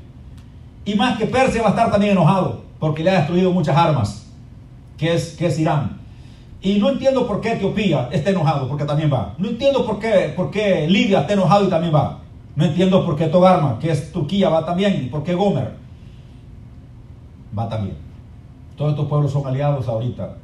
[0.84, 4.28] Y más que Persia va a estar también enojado, porque le ha destruido muchas armas,
[4.98, 5.99] que es, que es Irán.
[6.62, 9.34] Y no entiendo por qué Etiopía está enojado, porque también va.
[9.38, 12.20] No entiendo por qué, por qué Libia está enojado y también va.
[12.56, 15.06] No entiendo por qué Togarma, que es Turquía, va también.
[15.06, 15.76] Y por qué Gomer
[17.58, 17.96] va también.
[18.76, 20.36] Todos estos pueblos son aliados ahorita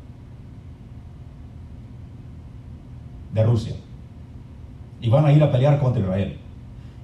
[3.34, 3.76] de Rusia.
[5.02, 6.38] Y van a ir a pelear contra Israel.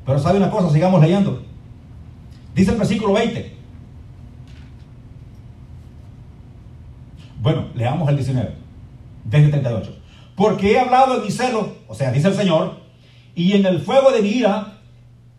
[0.06, 1.42] Pero sabe una cosa, sigamos leyendo.
[2.56, 3.58] Dice el versículo 20.
[7.42, 8.61] Bueno, leamos el 19
[9.32, 9.96] desde 38.
[10.36, 12.82] Porque he hablado en mi celo, o sea, dice el Señor,
[13.34, 14.80] y en el fuego de mi ira,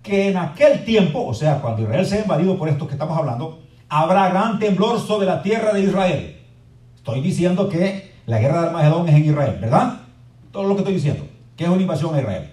[0.03, 3.61] que en aquel tiempo, o sea, cuando Israel sea invadido por esto que estamos hablando,
[3.89, 6.41] habrá gran temblor sobre la tierra de Israel.
[6.97, 10.01] Estoy diciendo que la guerra de Armagedón es en Israel, ¿verdad?
[10.51, 11.27] Todo lo que estoy diciendo,
[11.57, 12.51] que es una invasión a Israel.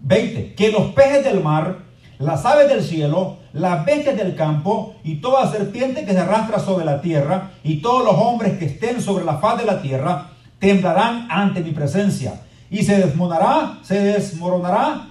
[0.00, 0.54] 20.
[0.54, 1.78] Que los peces del mar,
[2.18, 6.84] las aves del cielo, las bestias del campo y toda serpiente que se arrastra sobre
[6.84, 10.31] la tierra y todos los hombres que estén sobre la faz de la tierra
[10.62, 15.08] temblarán ante mi presencia y se desmonará, se desmoronará,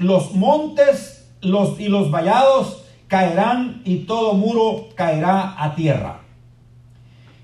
[0.00, 6.20] los montes los, y los vallados caerán y todo muro caerá a tierra.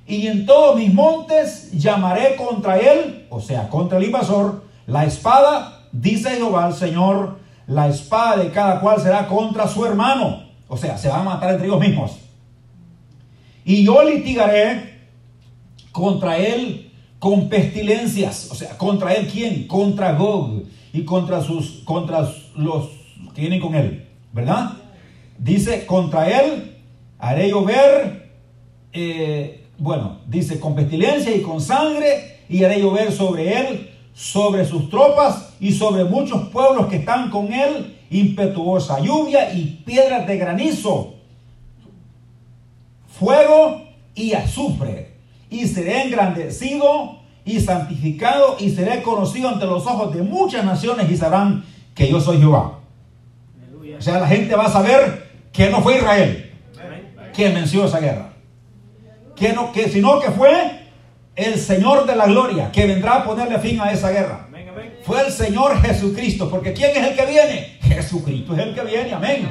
[0.06, 5.86] Y en todos mis montes llamaré contra él, o sea, contra el invasor, la espada,
[5.90, 10.42] dice Jehová el Señor, la espada de cada cual será contra su hermano.
[10.68, 12.18] O sea, se van a matar entre ellos mismos.
[13.64, 15.00] Y yo litigaré
[15.92, 16.91] contra él
[17.22, 19.68] con pestilencias, o sea, contra él quién?
[19.68, 22.88] Contra Gog y contra sus contra los
[23.32, 24.72] que vienen con él, ¿verdad?
[25.38, 26.78] Dice, contra él
[27.20, 28.28] haré llover,
[28.92, 34.90] eh, bueno, dice, con pestilencia y con sangre, y haré llover sobre él, sobre sus
[34.90, 41.14] tropas y sobre muchos pueblos que están con él, impetuosa lluvia y piedras de granizo,
[43.06, 43.80] fuego
[44.12, 45.11] y azufre
[45.52, 51.16] y seré engrandecido y santificado y seré conocido ante los ojos de muchas naciones y
[51.16, 52.78] sabrán que yo soy Jehová.
[53.98, 56.50] O sea, la gente va a saber que no fue Israel
[57.34, 58.32] quien venció esa guerra.
[59.36, 60.52] Que no, que, sino que fue
[61.36, 64.48] el Señor de la gloria que vendrá a ponerle fin a esa guerra.
[65.04, 67.78] Fue el Señor Jesucristo, porque ¿quién es el que viene?
[67.82, 69.48] Jesucristo es el que viene, amén.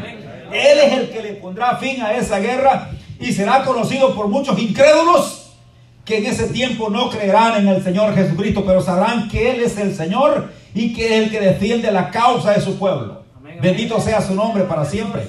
[0.52, 4.58] Él es el que le pondrá fin a esa guerra y será conocido por muchos
[4.58, 5.41] incrédulos
[6.12, 9.78] que en ese tiempo no creerán en el Señor Jesucristo, pero sabrán que Él es
[9.78, 13.24] el Señor y que es el que defiende la causa de su pueblo.
[13.62, 15.26] Bendito sea su nombre para siempre.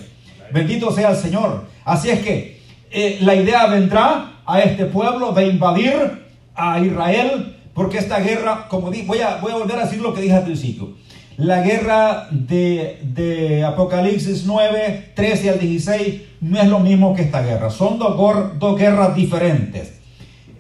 [0.53, 1.67] Bendito sea el Señor.
[1.85, 6.25] Así es que eh, la idea vendrá a este pueblo de invadir
[6.57, 10.13] a Israel, porque esta guerra, como di, voy, a, voy a volver a decir lo
[10.13, 10.95] que dije al principio.
[11.37, 17.41] La guerra de, de, Apocalipsis 9, 13 al 16 no es lo mismo que esta
[17.41, 17.71] guerra.
[17.71, 18.19] Son dos,
[18.59, 20.02] dos guerras diferentes.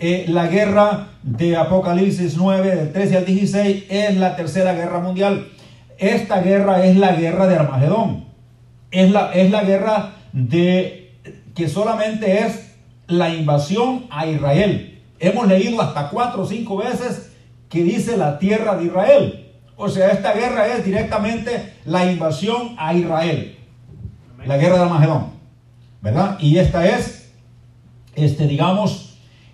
[0.05, 5.47] Eh, la guerra de Apocalipsis 9, del 13 al 16, es la tercera guerra mundial.
[5.97, 8.25] Esta guerra es la guerra de Armagedón.
[8.91, 11.21] Es la, es la guerra de
[11.55, 12.75] que solamente es
[13.07, 15.01] la invasión a Israel.
[15.21, 17.31] Hemos leído hasta cuatro o cinco veces
[17.69, 19.53] que dice la tierra de Israel.
[19.77, 23.57] O sea, esta guerra es directamente la invasión a Israel.
[24.45, 25.27] La guerra de Armagedón.
[26.01, 26.39] ¿Verdad?
[26.41, 27.31] Y esta es,
[28.17, 29.12] este, digamos,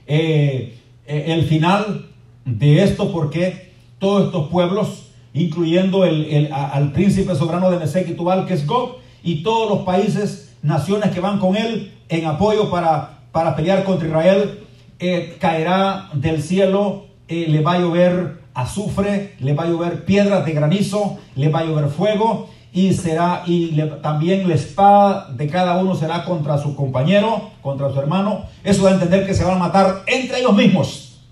[0.08, 2.06] eh, eh, el final
[2.44, 8.46] de esto porque todos estos pueblos, incluyendo el, al príncipe soberano de Mesec y Tubal,
[8.46, 13.20] que es Gog, y todos los países, naciones que van con él en apoyo para,
[13.32, 14.60] para pelear contra Israel,
[14.98, 20.52] eh, caerá del cielo, le va a llover azufre, le va a llover piedras de
[20.52, 25.94] granizo, le va a llover fuego, y será y también la espada de cada uno
[25.94, 28.44] será contra su compañero, contra su hermano.
[28.62, 31.22] Eso da a entender que se van a matar entre ellos mismos.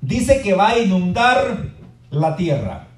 [0.00, 1.68] Dice que va a inundar
[2.10, 2.88] la tierra.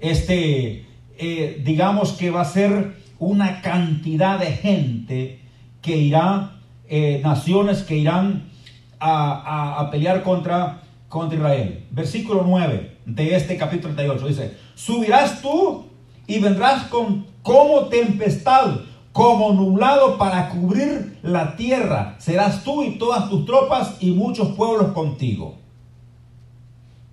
[0.00, 5.40] Este, eh, digamos que va a ser una cantidad de gente
[5.80, 6.56] que irá,
[6.88, 8.50] eh, naciones que irán
[8.98, 11.86] a, a, pelear contra, contra Israel.
[11.90, 15.91] Versículo 9 de este capítulo 38 dice, subirás tú
[16.26, 18.76] y vendrás con como tempestad,
[19.12, 22.14] como nublado para cubrir la tierra.
[22.18, 25.56] Serás tú y todas tus tropas y muchos pueblos contigo.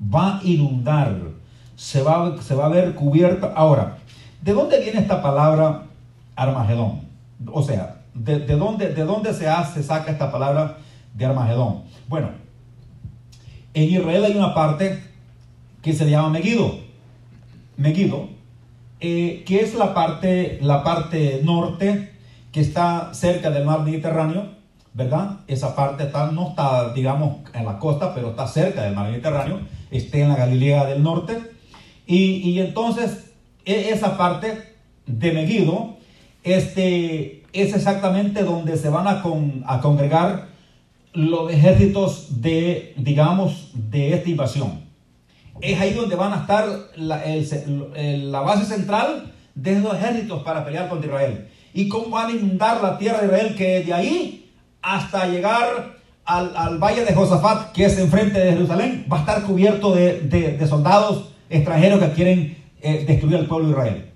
[0.02, 1.18] Va a inundar,
[1.76, 3.52] se va, se va a ver cubierta.
[3.56, 3.98] Ahora,
[4.42, 5.84] ¿de dónde viene esta palabra
[6.36, 7.02] Armagedón?
[7.52, 10.78] O sea, ¿de, dónde, de dónde se, hace, saca esta palabra
[11.16, 11.84] de Armagedón?
[12.08, 12.30] Bueno,
[13.74, 15.04] en Israel hay una parte
[15.82, 16.80] que se llama Megido.
[17.76, 18.39] Megido
[19.02, 22.12] eh, que es la parte, la parte norte
[22.52, 24.50] que está cerca del mar Mediterráneo,
[24.94, 25.40] ¿verdad?
[25.48, 29.62] Esa parte está, no está, digamos, en la costa, pero está cerca del mar Mediterráneo,
[29.90, 31.40] está en la Galilea del norte.
[32.06, 33.32] Y, entonces,
[33.66, 35.98] e, esa parte de Megiddo,
[36.44, 39.24] este, es exactamente donde se van a,
[39.66, 40.50] a congregar
[41.14, 44.89] los ejércitos de, digamos, de esta invasión
[45.62, 51.08] es ahí donde van a estar la, base central de los ejércitos para pelear contra
[51.08, 51.50] Israel.
[51.74, 56.78] Y cómo van a inundar la tierra de Israel, que de ahí hasta llegar al,
[56.78, 62.00] valle de Josafat, que es enfrente de Jerusalén, va a estar cubierto de, soldados extranjeros
[62.00, 64.12] que quieren eh, destruir al pueblo de Israel.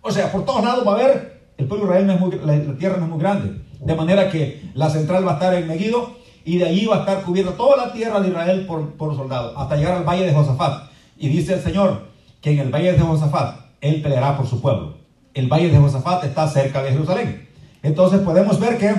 [0.00, 2.66] O sea, por todos lados va a haber, el pueblo de Israel no es muy,
[2.66, 5.66] la, tierra no es muy grande, de manera que la central va a estar en
[5.66, 6.16] Megiddo
[6.48, 9.52] y de allí va a estar cubierta toda la tierra de Israel por, por soldados,
[9.54, 10.88] hasta llegar al valle de Josafat.
[11.18, 12.08] Y dice el Señor
[12.40, 14.94] que en el valle de Josafat Él peleará por su pueblo.
[15.34, 17.46] El valle de Josafat está cerca de Jerusalén.
[17.82, 18.94] Entonces podemos ver que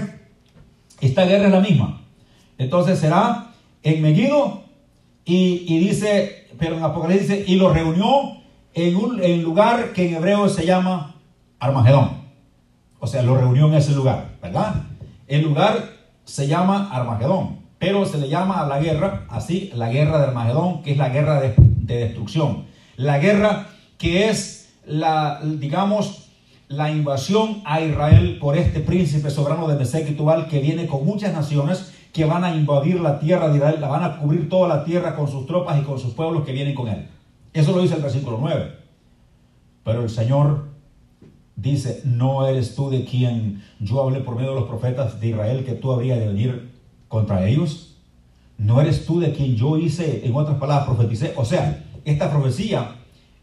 [1.02, 2.02] esta guerra es la misma.
[2.60, 3.48] Entonces será
[3.82, 4.62] en Megiddo
[5.26, 8.44] y, y dice, pero en Apocalipsis dice, y lo reunió
[8.76, 11.16] en un lugar que en hebreo se llama
[11.58, 12.12] Armagedón.
[13.00, 14.84] O sea, lo reunió en ese lugar, ¿verdad?
[15.28, 15.99] El lugar
[16.30, 20.84] se llama Armagedón, pero se le llama a la guerra, así, la guerra de Armagedón,
[20.84, 21.56] que es la guerra de,
[21.88, 22.66] destrucción.
[22.98, 26.30] La guerra que es la, digamos,
[26.68, 31.34] la invasión a Israel por este príncipe soberano de Mesec y que viene con muchas
[31.34, 34.84] naciones que van a invadir la tierra de Israel, la van a cubrir toda la
[34.84, 37.08] tierra con sus tropas y con sus pueblos que vienen con él.
[37.54, 38.72] Eso lo dice el versículo 9.
[39.84, 40.69] Pero el Señor
[41.62, 45.66] dice, no eres tú de quien yo hablé por medio de los profetas de Israel
[45.66, 46.72] que tú habrías de venir
[47.08, 47.98] contra ellos.
[48.58, 51.34] No eres tú de quien yo hice, en otras palabras, profeticé.
[51.36, 52.96] O sea, esta profecía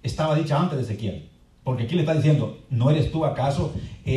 [0.02, 1.29] estaba dicha antes de Ezequiel.
[1.64, 3.72] Porque aquí le está diciendo, ¿no eres tú acaso
[4.05, 4.12] eh,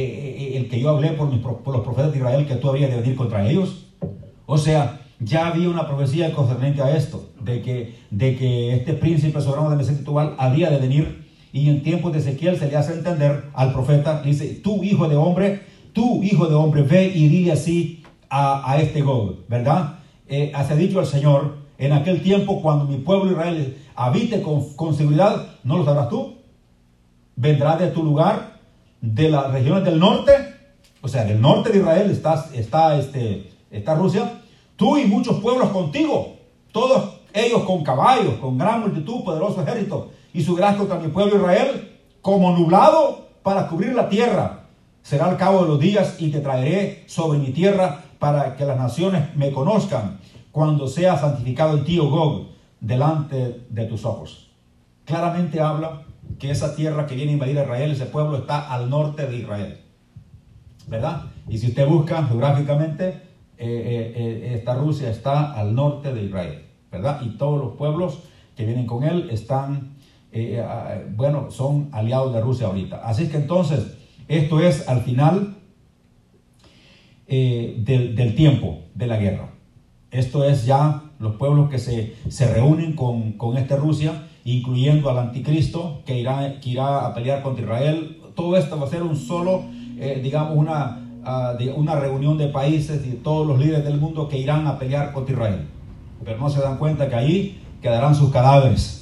[0.53, 3.15] eh, el que yo hablé por, los profetas de Israel que tú habrías de venir
[3.15, 3.87] contra ellos?
[4.45, 9.41] O sea, ya había una profecía concernente a esto, de que, de que este príncipe
[9.41, 12.93] soberano de Mesías Tubal habría de venir y en tiempos de Ezequiel se le hace
[12.93, 15.61] entender al profeta, dice, tú hijo de hombre,
[15.93, 19.99] tú hijo de hombre, ve y dile así a, este Gog, ¿verdad?
[20.27, 25.55] Eh, hace dicho el Señor, en aquel tiempo cuando mi pueblo Israel habite con, seguridad,
[25.63, 26.35] ¿no lo sabrás tú?
[27.35, 28.59] Vendrá de tu lugar,
[29.01, 30.33] de las regiones del norte,
[31.01, 34.41] o sea, del norte de Israel está, está, este, está Rusia,
[34.75, 36.35] tú y muchos pueblos contigo,
[36.71, 41.97] todos ellos con caballos, con gran multitud, poderoso ejército, y subirás contra mi pueblo Israel
[42.21, 44.65] como nublado para cubrir la tierra.
[45.01, 48.77] Será al cabo de los días y te traeré sobre mi tierra para que las
[48.77, 50.19] naciones me conozcan
[50.51, 52.47] cuando sea santificado el tío Gog
[52.79, 54.51] delante de tus ojos.
[55.05, 56.03] Claramente habla
[56.37, 59.37] que esa tierra que viene a invadir a Israel, ese pueblo está al norte de
[59.37, 59.79] Israel.
[60.87, 61.23] ¿Verdad?
[61.47, 63.29] Y si usted busca geográficamente,
[63.61, 67.21] eh, eh, esta Rusia está al norte de Israel, ¿verdad?
[67.21, 68.19] Y todos los pueblos
[68.55, 69.95] que vienen con él están,
[71.15, 73.01] bueno, son aliados de Rusia ahorita.
[73.03, 75.55] Así que entonces, esto es al final
[77.27, 79.49] del, del, tiempo de la guerra.
[80.11, 85.17] Esto es ya los pueblos que se, se reúnen con, con esta Rusia, incluyendo al
[85.17, 88.21] anticristo que irá, que irá a pelear contra Israel.
[88.35, 89.63] Todo esto va a ser un solo,
[90.21, 91.05] digamos, una
[91.57, 95.11] de una reunión de países y todos los líderes del mundo que irán a pelear
[95.11, 95.67] contra Israel.
[96.23, 98.98] Pero no se dan cuenta que ahí quedarán sus cadáveres,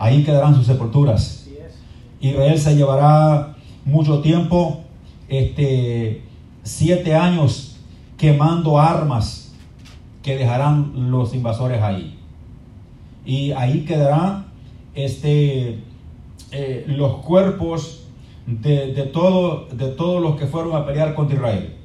[0.00, 1.46] ahí quedarán sus sepulturas.
[2.20, 4.80] Israel se llevará mucho tiempo,
[5.28, 6.22] este,
[6.62, 7.76] siete años
[8.16, 9.52] quemando armas
[10.22, 12.18] que dejarán los invasores ahí.
[13.24, 14.46] Y ahí quedarán
[14.94, 15.82] este,
[16.50, 18.04] eh, los cuerpos
[18.46, 21.76] de, todo, de todos los que fueron a pelear contra Israel,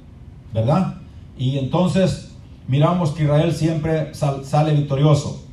[0.54, 0.96] ¿verdad?
[1.38, 2.34] Y entonces
[2.68, 5.45] miramos que Israel siempre sale victorioso.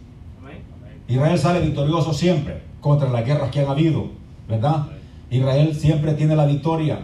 [1.09, 4.07] Israel sale victorioso siempre contra las guerras que han habido,
[4.49, 4.87] ¿verdad?
[5.31, 7.01] Israel siempre tiene la victoria,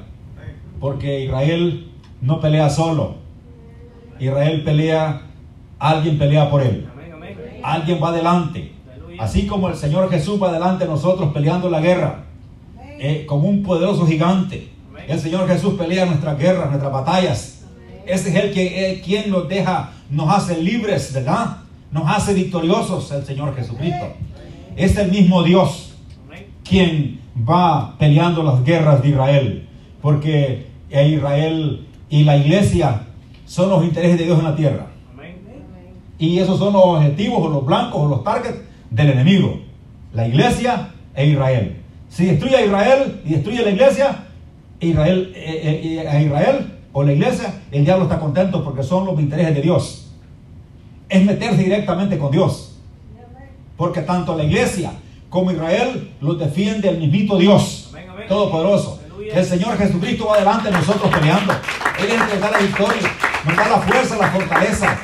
[0.81, 1.91] porque Israel
[2.21, 3.17] no pelea solo.
[4.19, 5.23] Israel pelea,
[5.79, 6.87] alguien pelea por él.
[7.63, 8.73] Alguien va adelante.
[9.19, 12.25] Así como el Señor Jesús va adelante nosotros peleando la guerra.
[13.01, 14.73] Eh, como un poderoso gigante.
[15.07, 17.63] El Señor Jesús pelea nuestras guerras, nuestras batallas.
[18.05, 21.59] Ese es el que eh, quien nos deja, nos hace libres, ¿verdad?
[21.91, 24.13] Nos hace victoriosos el Señor Jesucristo.
[24.77, 25.95] Es el mismo Dios
[26.63, 29.69] quien va peleando las guerras de Israel.
[30.03, 33.03] Porque Israel y la iglesia
[33.47, 34.87] son los intereses de Dios en la tierra.
[36.19, 38.59] Y esos son los objetivos o los blancos o los targets
[38.91, 39.61] del enemigo.
[40.13, 41.77] La iglesia e Israel.
[42.09, 44.25] Si destruye a Israel y destruye a la iglesia,
[44.81, 49.19] Israel, eh, eh, a Israel o la iglesia, el diablo está contento porque son los
[49.21, 50.08] intereses de Dios.
[51.09, 52.77] Es meterse directamente con Dios.
[53.77, 54.93] Porque tanto la iglesia
[55.29, 57.93] como Israel los defiende el mismito Dios,
[58.29, 59.01] Todopoderoso.
[59.33, 61.53] El Señor Jesucristo va adelante nosotros peleando.
[61.99, 63.11] Él es el que da la victoria,
[63.47, 64.99] nos da la fuerza, la fortaleza.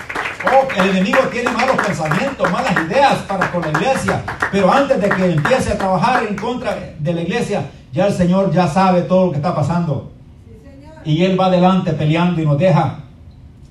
[0.46, 4.22] Oh, el enemigo tiene malos pensamientos, malas ideas para con la iglesia.
[4.52, 8.52] Pero antes de que empiece a trabajar en contra de la iglesia, ya el Señor
[8.52, 10.10] ya sabe todo lo que está pasando.
[11.04, 13.00] y Él va adelante peleando y nos deja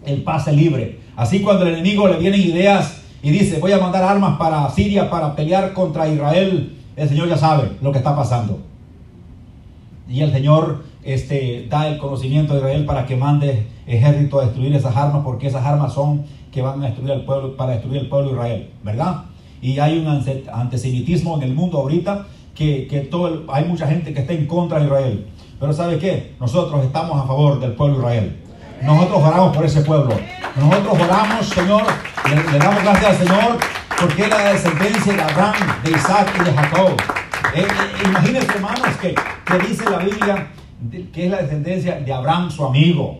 [0.05, 0.99] el pase libre.
[1.15, 5.09] Así cuando el enemigo le vienen ideas y dice, voy a mandar armas para Siria
[5.09, 8.59] para pelear contra Israel, el Señor ya sabe lo que está pasando.
[10.09, 14.75] Y el Señor este, da el conocimiento de Israel para que mande ejército a destruir
[14.75, 18.09] esas armas, porque esas armas son que van a destruir el pueblo, para destruir el
[18.09, 19.23] pueblo de Israel, ¿verdad?
[19.61, 24.21] Y hay un antisemitismo en el mundo ahorita que, que todo hay mucha gente que
[24.21, 25.27] está en contra de Israel.
[25.59, 26.35] Pero ¿sabe qué?
[26.39, 28.42] Nosotros estamos a favor del pueblo de Israel.
[28.83, 30.19] Nosotros oramos por ese pueblo.
[30.55, 31.83] Nosotros oramos, Señor,
[32.29, 33.57] le, damos gracias al Señor
[33.99, 36.91] porque es la descendencia de Abraham, de Isaac y de Jacob.
[37.55, 39.15] Eh, eh, imagínense, hermanos, que,
[39.45, 40.47] que dice la Biblia
[40.91, 43.19] que es la descendencia de Abraham, su amigo.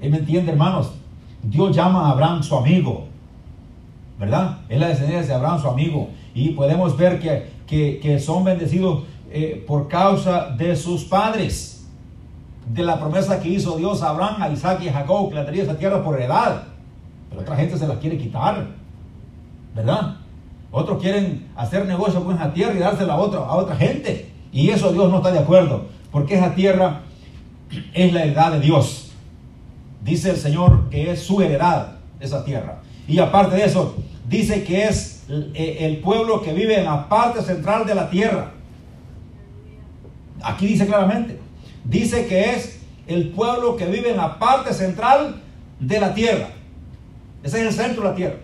[0.00, 0.92] ¿Me entiende, hermanos?
[1.42, 3.06] Dios llama a Abraham su amigo,
[4.18, 4.58] ¿verdad?
[4.68, 6.08] Es la descendencia de Abraham su amigo.
[6.34, 11.79] Y podemos ver que, que, son bendecidos eh, por causa de sus padres,
[12.72, 15.44] de la promesa que hizo Dios a Abraham, a Isaac y a Jacob, que le
[15.44, 16.62] daría esa tierra por heredad.
[17.28, 18.66] Pero otra gente se la quiere quitar,
[19.74, 20.16] ¿verdad?
[20.70, 24.30] Otros quieren hacer negocio con esa tierra y dársela a otra, a otra gente.
[24.52, 27.00] Y eso Dios no está de acuerdo, porque esa tierra
[27.92, 29.12] es la heredad de Dios.
[30.02, 32.80] Dice el Señor que es su heredad esa tierra.
[33.08, 33.96] Y aparte de eso,
[34.28, 38.52] dice que es el pueblo que vive en la parte central de la tierra.
[40.42, 41.38] Aquí dice claramente,
[41.84, 45.40] dice que es el pueblo que vive en la parte central
[45.78, 46.48] de la tierra.
[47.42, 48.36] Ese es el centro de la tierra.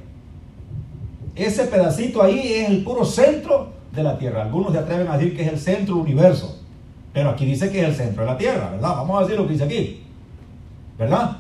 [1.35, 4.43] Ese pedacito ahí es el puro centro de la tierra.
[4.43, 6.59] Algunos se atreven a decir que es el centro del universo.
[7.13, 8.91] Pero aquí dice que es el centro de la tierra, ¿verdad?
[8.97, 10.03] Vamos a decir lo que dice aquí.
[10.99, 11.39] ¿Verdad?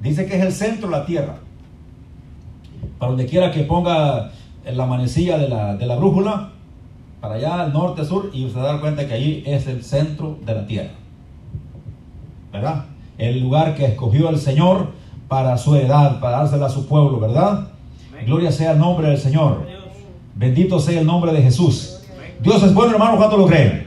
[0.00, 1.36] Dice que es el centro de la tierra.
[2.98, 4.32] Para donde quiera que ponga
[4.64, 6.50] la manecilla de la, de la brújula,
[7.20, 10.54] para allá, al norte, sur, y usted dar cuenta que allí es el centro de
[10.54, 10.90] la tierra.
[12.52, 12.84] ¿Verdad?
[13.18, 14.88] El lugar que escogió el Señor
[15.28, 17.68] para su edad, para dársela a su pueblo, ¿verdad?
[18.24, 19.66] Gloria sea el nombre del Señor.
[20.34, 22.00] Bendito sea el nombre de Jesús.
[22.40, 23.86] Dios es bueno, hermano, ¿cuánto lo creen?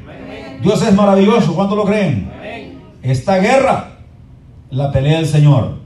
[0.61, 2.29] Dios es maravilloso, ¿cuánto lo creen?
[3.01, 3.91] Esta guerra
[4.69, 5.77] la pelea del Señor.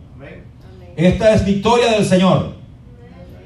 [0.95, 2.53] Esta es victoria del Señor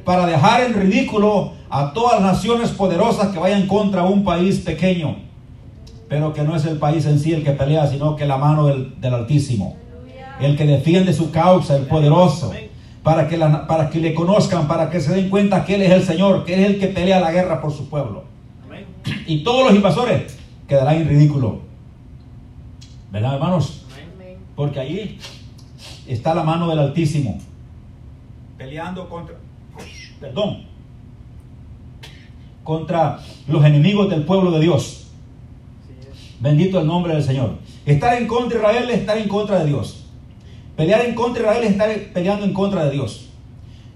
[0.03, 5.17] para dejar en ridículo a todas las naciones poderosas que vayan contra un país pequeño,
[6.09, 8.67] pero que no es el país en sí el que pelea, sino que la mano
[8.67, 9.75] del, Altísimo.
[10.39, 12.53] el que defiende su causa, el poderoso,
[13.03, 16.03] para que, para que le conozcan, para que se den cuenta que Él es el
[16.03, 18.23] Señor, que es el que pelea la guerra por su pueblo.
[19.25, 20.37] Y todos los invasores
[20.67, 21.61] quedarán en ridículo.
[23.11, 23.85] ¿Verdad, hermanos?
[24.55, 25.19] Porque allí
[26.07, 27.39] está la mano del Altísimo
[28.57, 29.35] peleando contra,
[30.19, 30.63] perdón,
[32.63, 35.06] contra los enemigos del pueblo de Dios.
[36.39, 37.57] Bendito el nombre del Señor.
[37.85, 40.05] Estar en contra de Israel es estar en contra de Dios.
[40.75, 43.29] Pelear en contra de Israel es estar peleando en contra de Dios.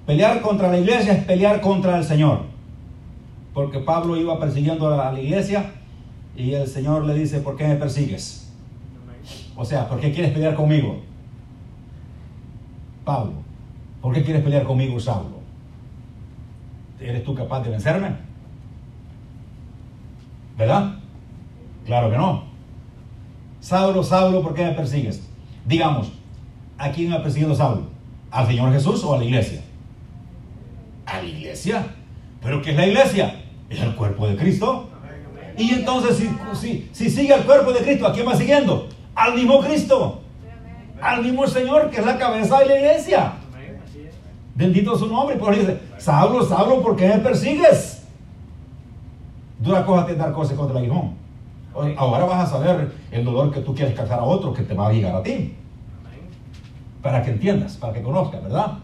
[0.06, 2.42] Pelear contra la iglesia es pelear contra el Señor.
[3.54, 5.72] Porque Pablo iba persiguiendo a la iglesia
[6.36, 8.52] y el Señor le dice, ¿por qué me persigues?
[9.56, 11.02] O sea, ¿por qué quieres pelear conmigo?
[13.06, 13.34] Pablo,
[14.02, 15.42] ¿por qué quieres pelear conmigo, Saulo?
[17.00, 18.10] ¿Eres tú capaz de vencerme?
[20.58, 21.01] ¿Verdad?
[21.86, 22.44] Claro que no.
[23.60, 25.28] Saulo, Saulo, ¿por qué me persigues?
[25.66, 26.12] Digamos,
[26.78, 27.84] ¿a quién va persiguiendo Saulo?
[28.32, 29.62] ¿Al Señor Jesús o a la iglesia?
[31.06, 31.86] A la iglesia.
[32.42, 33.42] ¿Pero qué es la iglesia?
[33.70, 34.90] Es el cuerpo de Cristo.
[35.58, 38.88] Y entonces, si, si, si sigue al cuerpo de Cristo, ¿a quién va siguiendo?
[39.14, 40.22] Al mismo Cristo,
[41.02, 43.34] al mismo Señor que es la cabeza de la iglesia.
[44.56, 45.36] Bendito su nombre.
[45.36, 48.04] Por eso dice: Saulo, Saulo, ¿por qué me persigues?
[49.60, 51.21] Dura cosa te dar cosas contra el aguijón.
[51.74, 54.90] Ahora vas a saber el dolor que tú quieres causar a otro que te va
[54.90, 55.56] a llegar a ti.
[57.02, 58.80] Para que entiendas, para que conozcas, ¿verdad?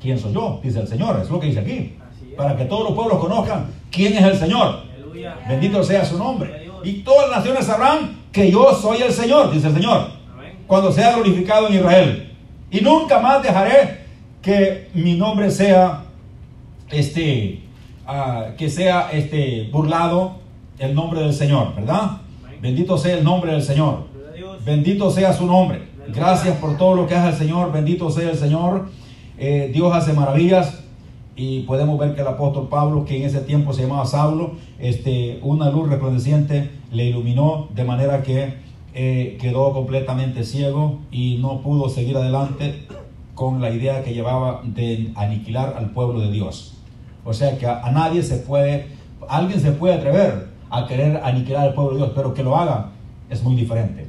[0.00, 0.60] ¿Quién soy yo?
[0.62, 1.20] Dice el Señor.
[1.22, 1.96] Es lo que dice aquí.
[2.36, 4.80] Para que todos los pueblos conozcan quién es el Señor.
[4.92, 5.36] Aleluya.
[5.48, 6.70] Bendito sea su nombre.
[6.82, 10.64] Y todas las naciones sabrán que yo soy el Señor, dice el Señor, Amén.
[10.66, 12.32] cuando sea glorificado en Israel.
[12.70, 14.00] Y nunca más dejaré
[14.40, 16.04] que mi nombre sea,
[16.90, 17.62] este,
[18.06, 20.40] ah, que sea, este, burlado
[20.78, 22.21] el nombre del Señor, ¿verdad?
[22.62, 24.04] Bendito sea el nombre del Señor.
[24.64, 25.82] Bendito sea su nombre.
[26.14, 27.72] Gracias por todo lo que hace el Señor.
[27.72, 28.88] Bendito sea el Señor.
[29.36, 30.84] Eh, Dios hace maravillas.
[31.34, 35.40] Y podemos ver que el apóstol Pablo, que en ese tiempo se llamaba Saulo, este,
[35.42, 38.54] una luz resplandeciente le iluminó de manera que
[38.94, 42.86] eh, quedó completamente ciego y no pudo seguir adelante
[43.34, 46.74] con la idea que llevaba de aniquilar al pueblo de Dios.
[47.24, 48.86] O sea que a nadie se puede,
[49.28, 52.88] alguien se puede atrever a querer aniquilar al pueblo de Dios, pero que lo haga
[53.28, 54.06] es muy diferente.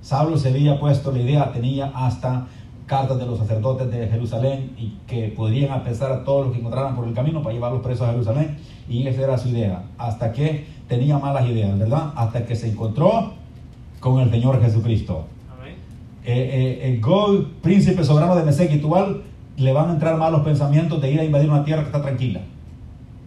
[0.00, 2.46] Saulo se había puesto la idea, tenía hasta
[2.86, 6.94] cartas de los sacerdotes de Jerusalén y que podrían apesar a todos los que encontraran
[6.94, 8.56] por el camino para llevarlos presos a Jerusalén.
[8.88, 9.84] Y esa era su idea.
[9.98, 12.12] Hasta que tenía malas ideas, ¿verdad?
[12.16, 13.32] Hasta que se encontró
[14.00, 15.26] con el Señor Jesucristo.
[15.56, 15.74] Amén.
[16.24, 19.22] Eh, eh, el Gol, príncipe soberano de Mesec y Tubal,
[19.56, 22.40] le van a entrar malos pensamientos de ir a invadir una tierra que está tranquila.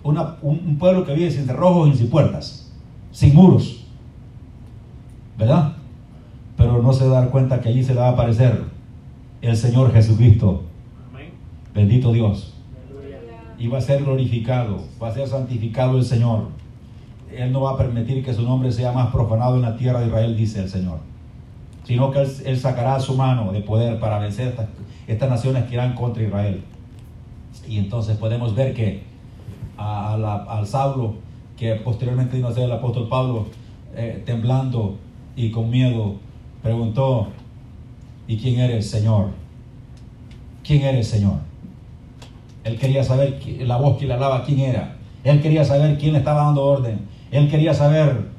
[0.06, 2.72] Una- un, un pueblo que vive sin cerrojos y sin puertas,
[3.12, 3.86] sin muros.
[5.38, 5.74] ¿Verdad?
[6.56, 8.64] Pero no se da dar cuenta que allí se le va a aparecer
[9.42, 10.64] el Señor Jesucristo.
[11.12, 11.32] Amén.
[11.74, 12.54] Bendito Dios.
[12.90, 13.18] Aleluya.
[13.60, 16.50] Y va a ser glorificado, va a ser santificado el Señor.
[17.36, 20.08] Él no va a permitir que su nombre sea más profanado en la tierra de
[20.08, 21.00] Israel, dice el Señor.
[21.84, 24.68] Sino que Él, él sacará su mano de poder para vencer estas,
[25.08, 26.64] estas naciones que irán contra Israel.
[27.68, 29.04] Y entonces podemos ver que
[29.78, 31.16] a- al Saulo,
[31.58, 33.48] que posteriormente vino a ser el apóstol Pablo,
[33.96, 34.96] eh, temblando
[35.36, 36.16] y con miedo,
[36.62, 37.28] preguntó,
[38.28, 39.28] ¿y quién eres, Señor?
[40.64, 41.36] ¿Quién eres, Señor?
[42.64, 44.96] Él quería saber la voz que le hablaba quién era.
[45.24, 47.02] Él quería saber quién le estaba dando orden.
[47.32, 48.30] Él quería saber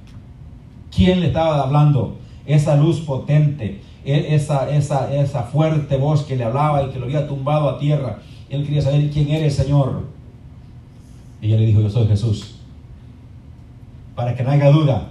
[0.94, 2.16] quién le estaba hablando.
[2.44, 7.06] Esa luz potente, e- esa, esa, esa fuerte voz que le hablaba y que lo
[7.06, 8.18] había tumbado a tierra.
[8.50, 10.04] Él quería saber quién eres, Señor.
[11.40, 12.56] Y él le dijo, yo soy Jesús.
[14.14, 15.10] Para que no haya duda.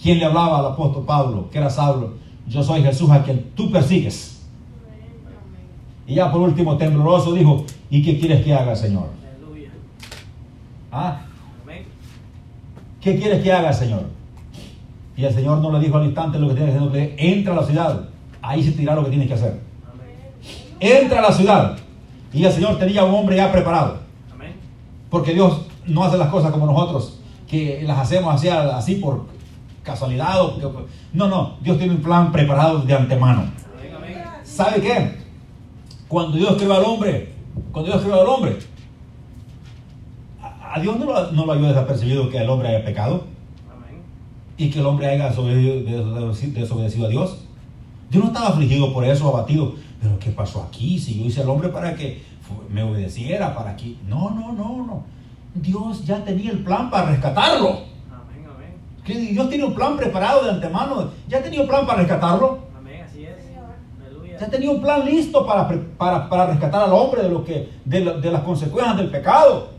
[0.00, 1.48] ¿Quién le hablaba al apóstol Pablo?
[1.50, 2.14] Que era Saulo.
[2.46, 4.42] Yo soy Jesús a quien tú persigues.
[6.06, 9.08] Y ya por último, tembloroso, dijo, ¿y qué quieres que haga, Señor?
[9.42, 9.70] Aleluya.
[10.90, 11.20] ¿Ah?
[13.00, 14.04] ¿Qué quieres que haga, Señor?
[15.16, 17.56] Y el Señor no le dijo al instante lo que tiene que hacer, entra a
[17.56, 18.08] la ciudad.
[18.40, 19.60] Ahí se te dirá lo que tienes que hacer.
[20.80, 21.76] Entra a la ciudad.
[22.32, 23.97] Y el Señor tenía un hombre ya preparado.
[25.10, 29.26] Porque Dios no hace las cosas como nosotros, que las hacemos así, así por
[29.82, 30.36] casualidad.
[31.12, 33.44] No, no, Dios tiene un plan preparado de antemano.
[34.44, 35.18] ¿Sabe qué?
[36.08, 37.34] Cuando Dios creó al hombre,
[37.72, 38.58] cuando Dios creó al hombre,
[40.42, 43.24] a, Dios no lo, no lo desapercibido que el hombre haya pecado
[44.58, 47.38] y que el hombre haya desobedecido, a Dios.
[48.10, 49.74] Dios no estaba afligido por eso, abatido.
[50.00, 50.98] Pero ¿qué pasó aquí?
[50.98, 52.22] Si yo hice al hombre para que
[52.70, 53.96] me obedeciera, para que...
[54.06, 55.02] No, no, no, no.
[55.54, 57.68] Dios ya tenía el plan para rescatarlo.
[57.68, 58.46] Amén.
[58.54, 58.74] Amén.
[59.04, 61.10] Que Dios tiene un plan preparado de antemano.
[61.28, 62.58] Ya tenía un plan para rescatarlo.
[62.78, 63.02] Amén.
[63.04, 63.36] Así es.
[64.40, 65.66] Ya tenía un plan listo para,
[65.98, 69.70] para, para rescatar al hombre de, lo que, de, la- de las consecuencias del pecado.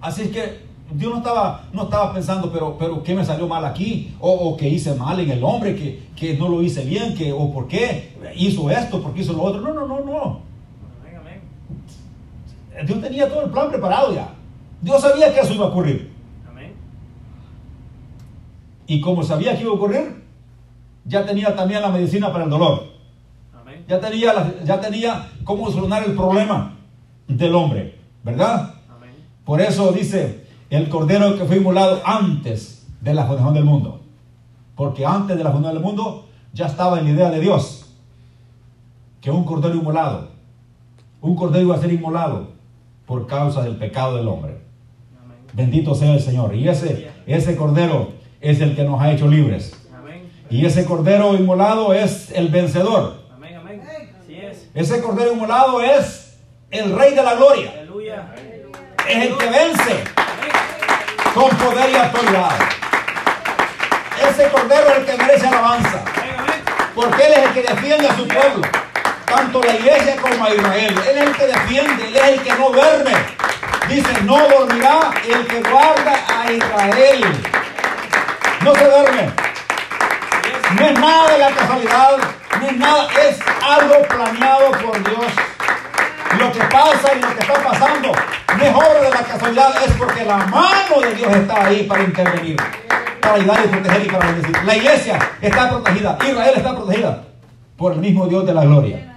[0.00, 3.64] Así es que Dios no estaba, no estaba pensando, pero, pero ¿qué me salió mal
[3.64, 4.14] aquí?
[4.18, 7.32] O, o que hice mal en el hombre, que, que no lo hice bien, que,
[7.32, 9.60] o por qué hizo esto, por qué hizo lo otro.
[9.60, 10.49] No, no, no, no.
[12.86, 14.28] Dios tenía todo el plan preparado ya.
[14.80, 16.12] Dios sabía que eso iba a ocurrir.
[16.48, 16.72] Amén.
[18.86, 20.22] Y como sabía que iba a ocurrir,
[21.04, 22.84] ya tenía también la medicina para el dolor.
[23.58, 23.84] Amén.
[23.88, 26.76] Ya tenía, ya tenía cómo solucionar el problema
[27.28, 28.74] del hombre, ¿verdad?
[28.88, 29.10] Amén.
[29.44, 34.00] Por eso dice el cordero que fue inmolado antes de la fundación del mundo.
[34.76, 37.76] Porque antes de la fundación del mundo ya estaba en la idea de Dios
[39.20, 40.28] que un cordero inmolado,
[41.20, 42.59] un cordero iba a ser inmolado
[43.10, 44.58] por causa del pecado del hombre.
[45.52, 46.54] Bendito sea el Señor.
[46.54, 49.76] Y ese, ese cordero es el que nos ha hecho libres.
[50.48, 53.24] Y ese cordero inmolado es el vencedor.
[53.34, 53.82] Amén, amén.
[54.74, 56.38] Ese cordero inmolado es
[56.70, 57.72] el rey de la gloria.
[57.72, 58.32] Aleluya.
[59.08, 60.04] Es el que vence
[61.34, 62.52] con poder y autoridad.
[64.30, 66.04] Ese cordero es el que merece alabanza.
[66.94, 68.79] Porque Él es el que defiende a su pueblo.
[69.30, 71.00] Tanto la iglesia como a Israel.
[71.08, 72.08] Él es el que defiende.
[72.08, 73.12] Él es el que no duerme.
[73.88, 77.24] Dice, no dormirá el que guarda a Israel.
[78.62, 79.30] No se duerme.
[80.76, 82.18] No es nada de la casualidad.
[82.60, 83.08] No es nada.
[83.28, 85.32] Es algo planeado por Dios.
[86.38, 88.12] Lo que pasa y lo que está pasando
[88.56, 89.82] no es obra de la casualidad.
[89.84, 92.56] Es porque la mano de Dios está ahí para intervenir.
[93.20, 94.64] Para ayudar y proteger y para bendecir.
[94.64, 96.18] La iglesia está protegida.
[96.20, 97.22] Israel está protegida.
[97.76, 99.09] Por el mismo Dios de la gloria.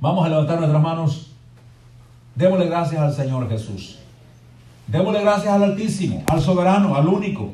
[0.00, 1.32] Vamos a levantar nuestras manos.
[2.34, 3.98] Démosle gracias al Señor Jesús.
[4.86, 7.52] Démosle gracias al Altísimo, al Soberano, al único,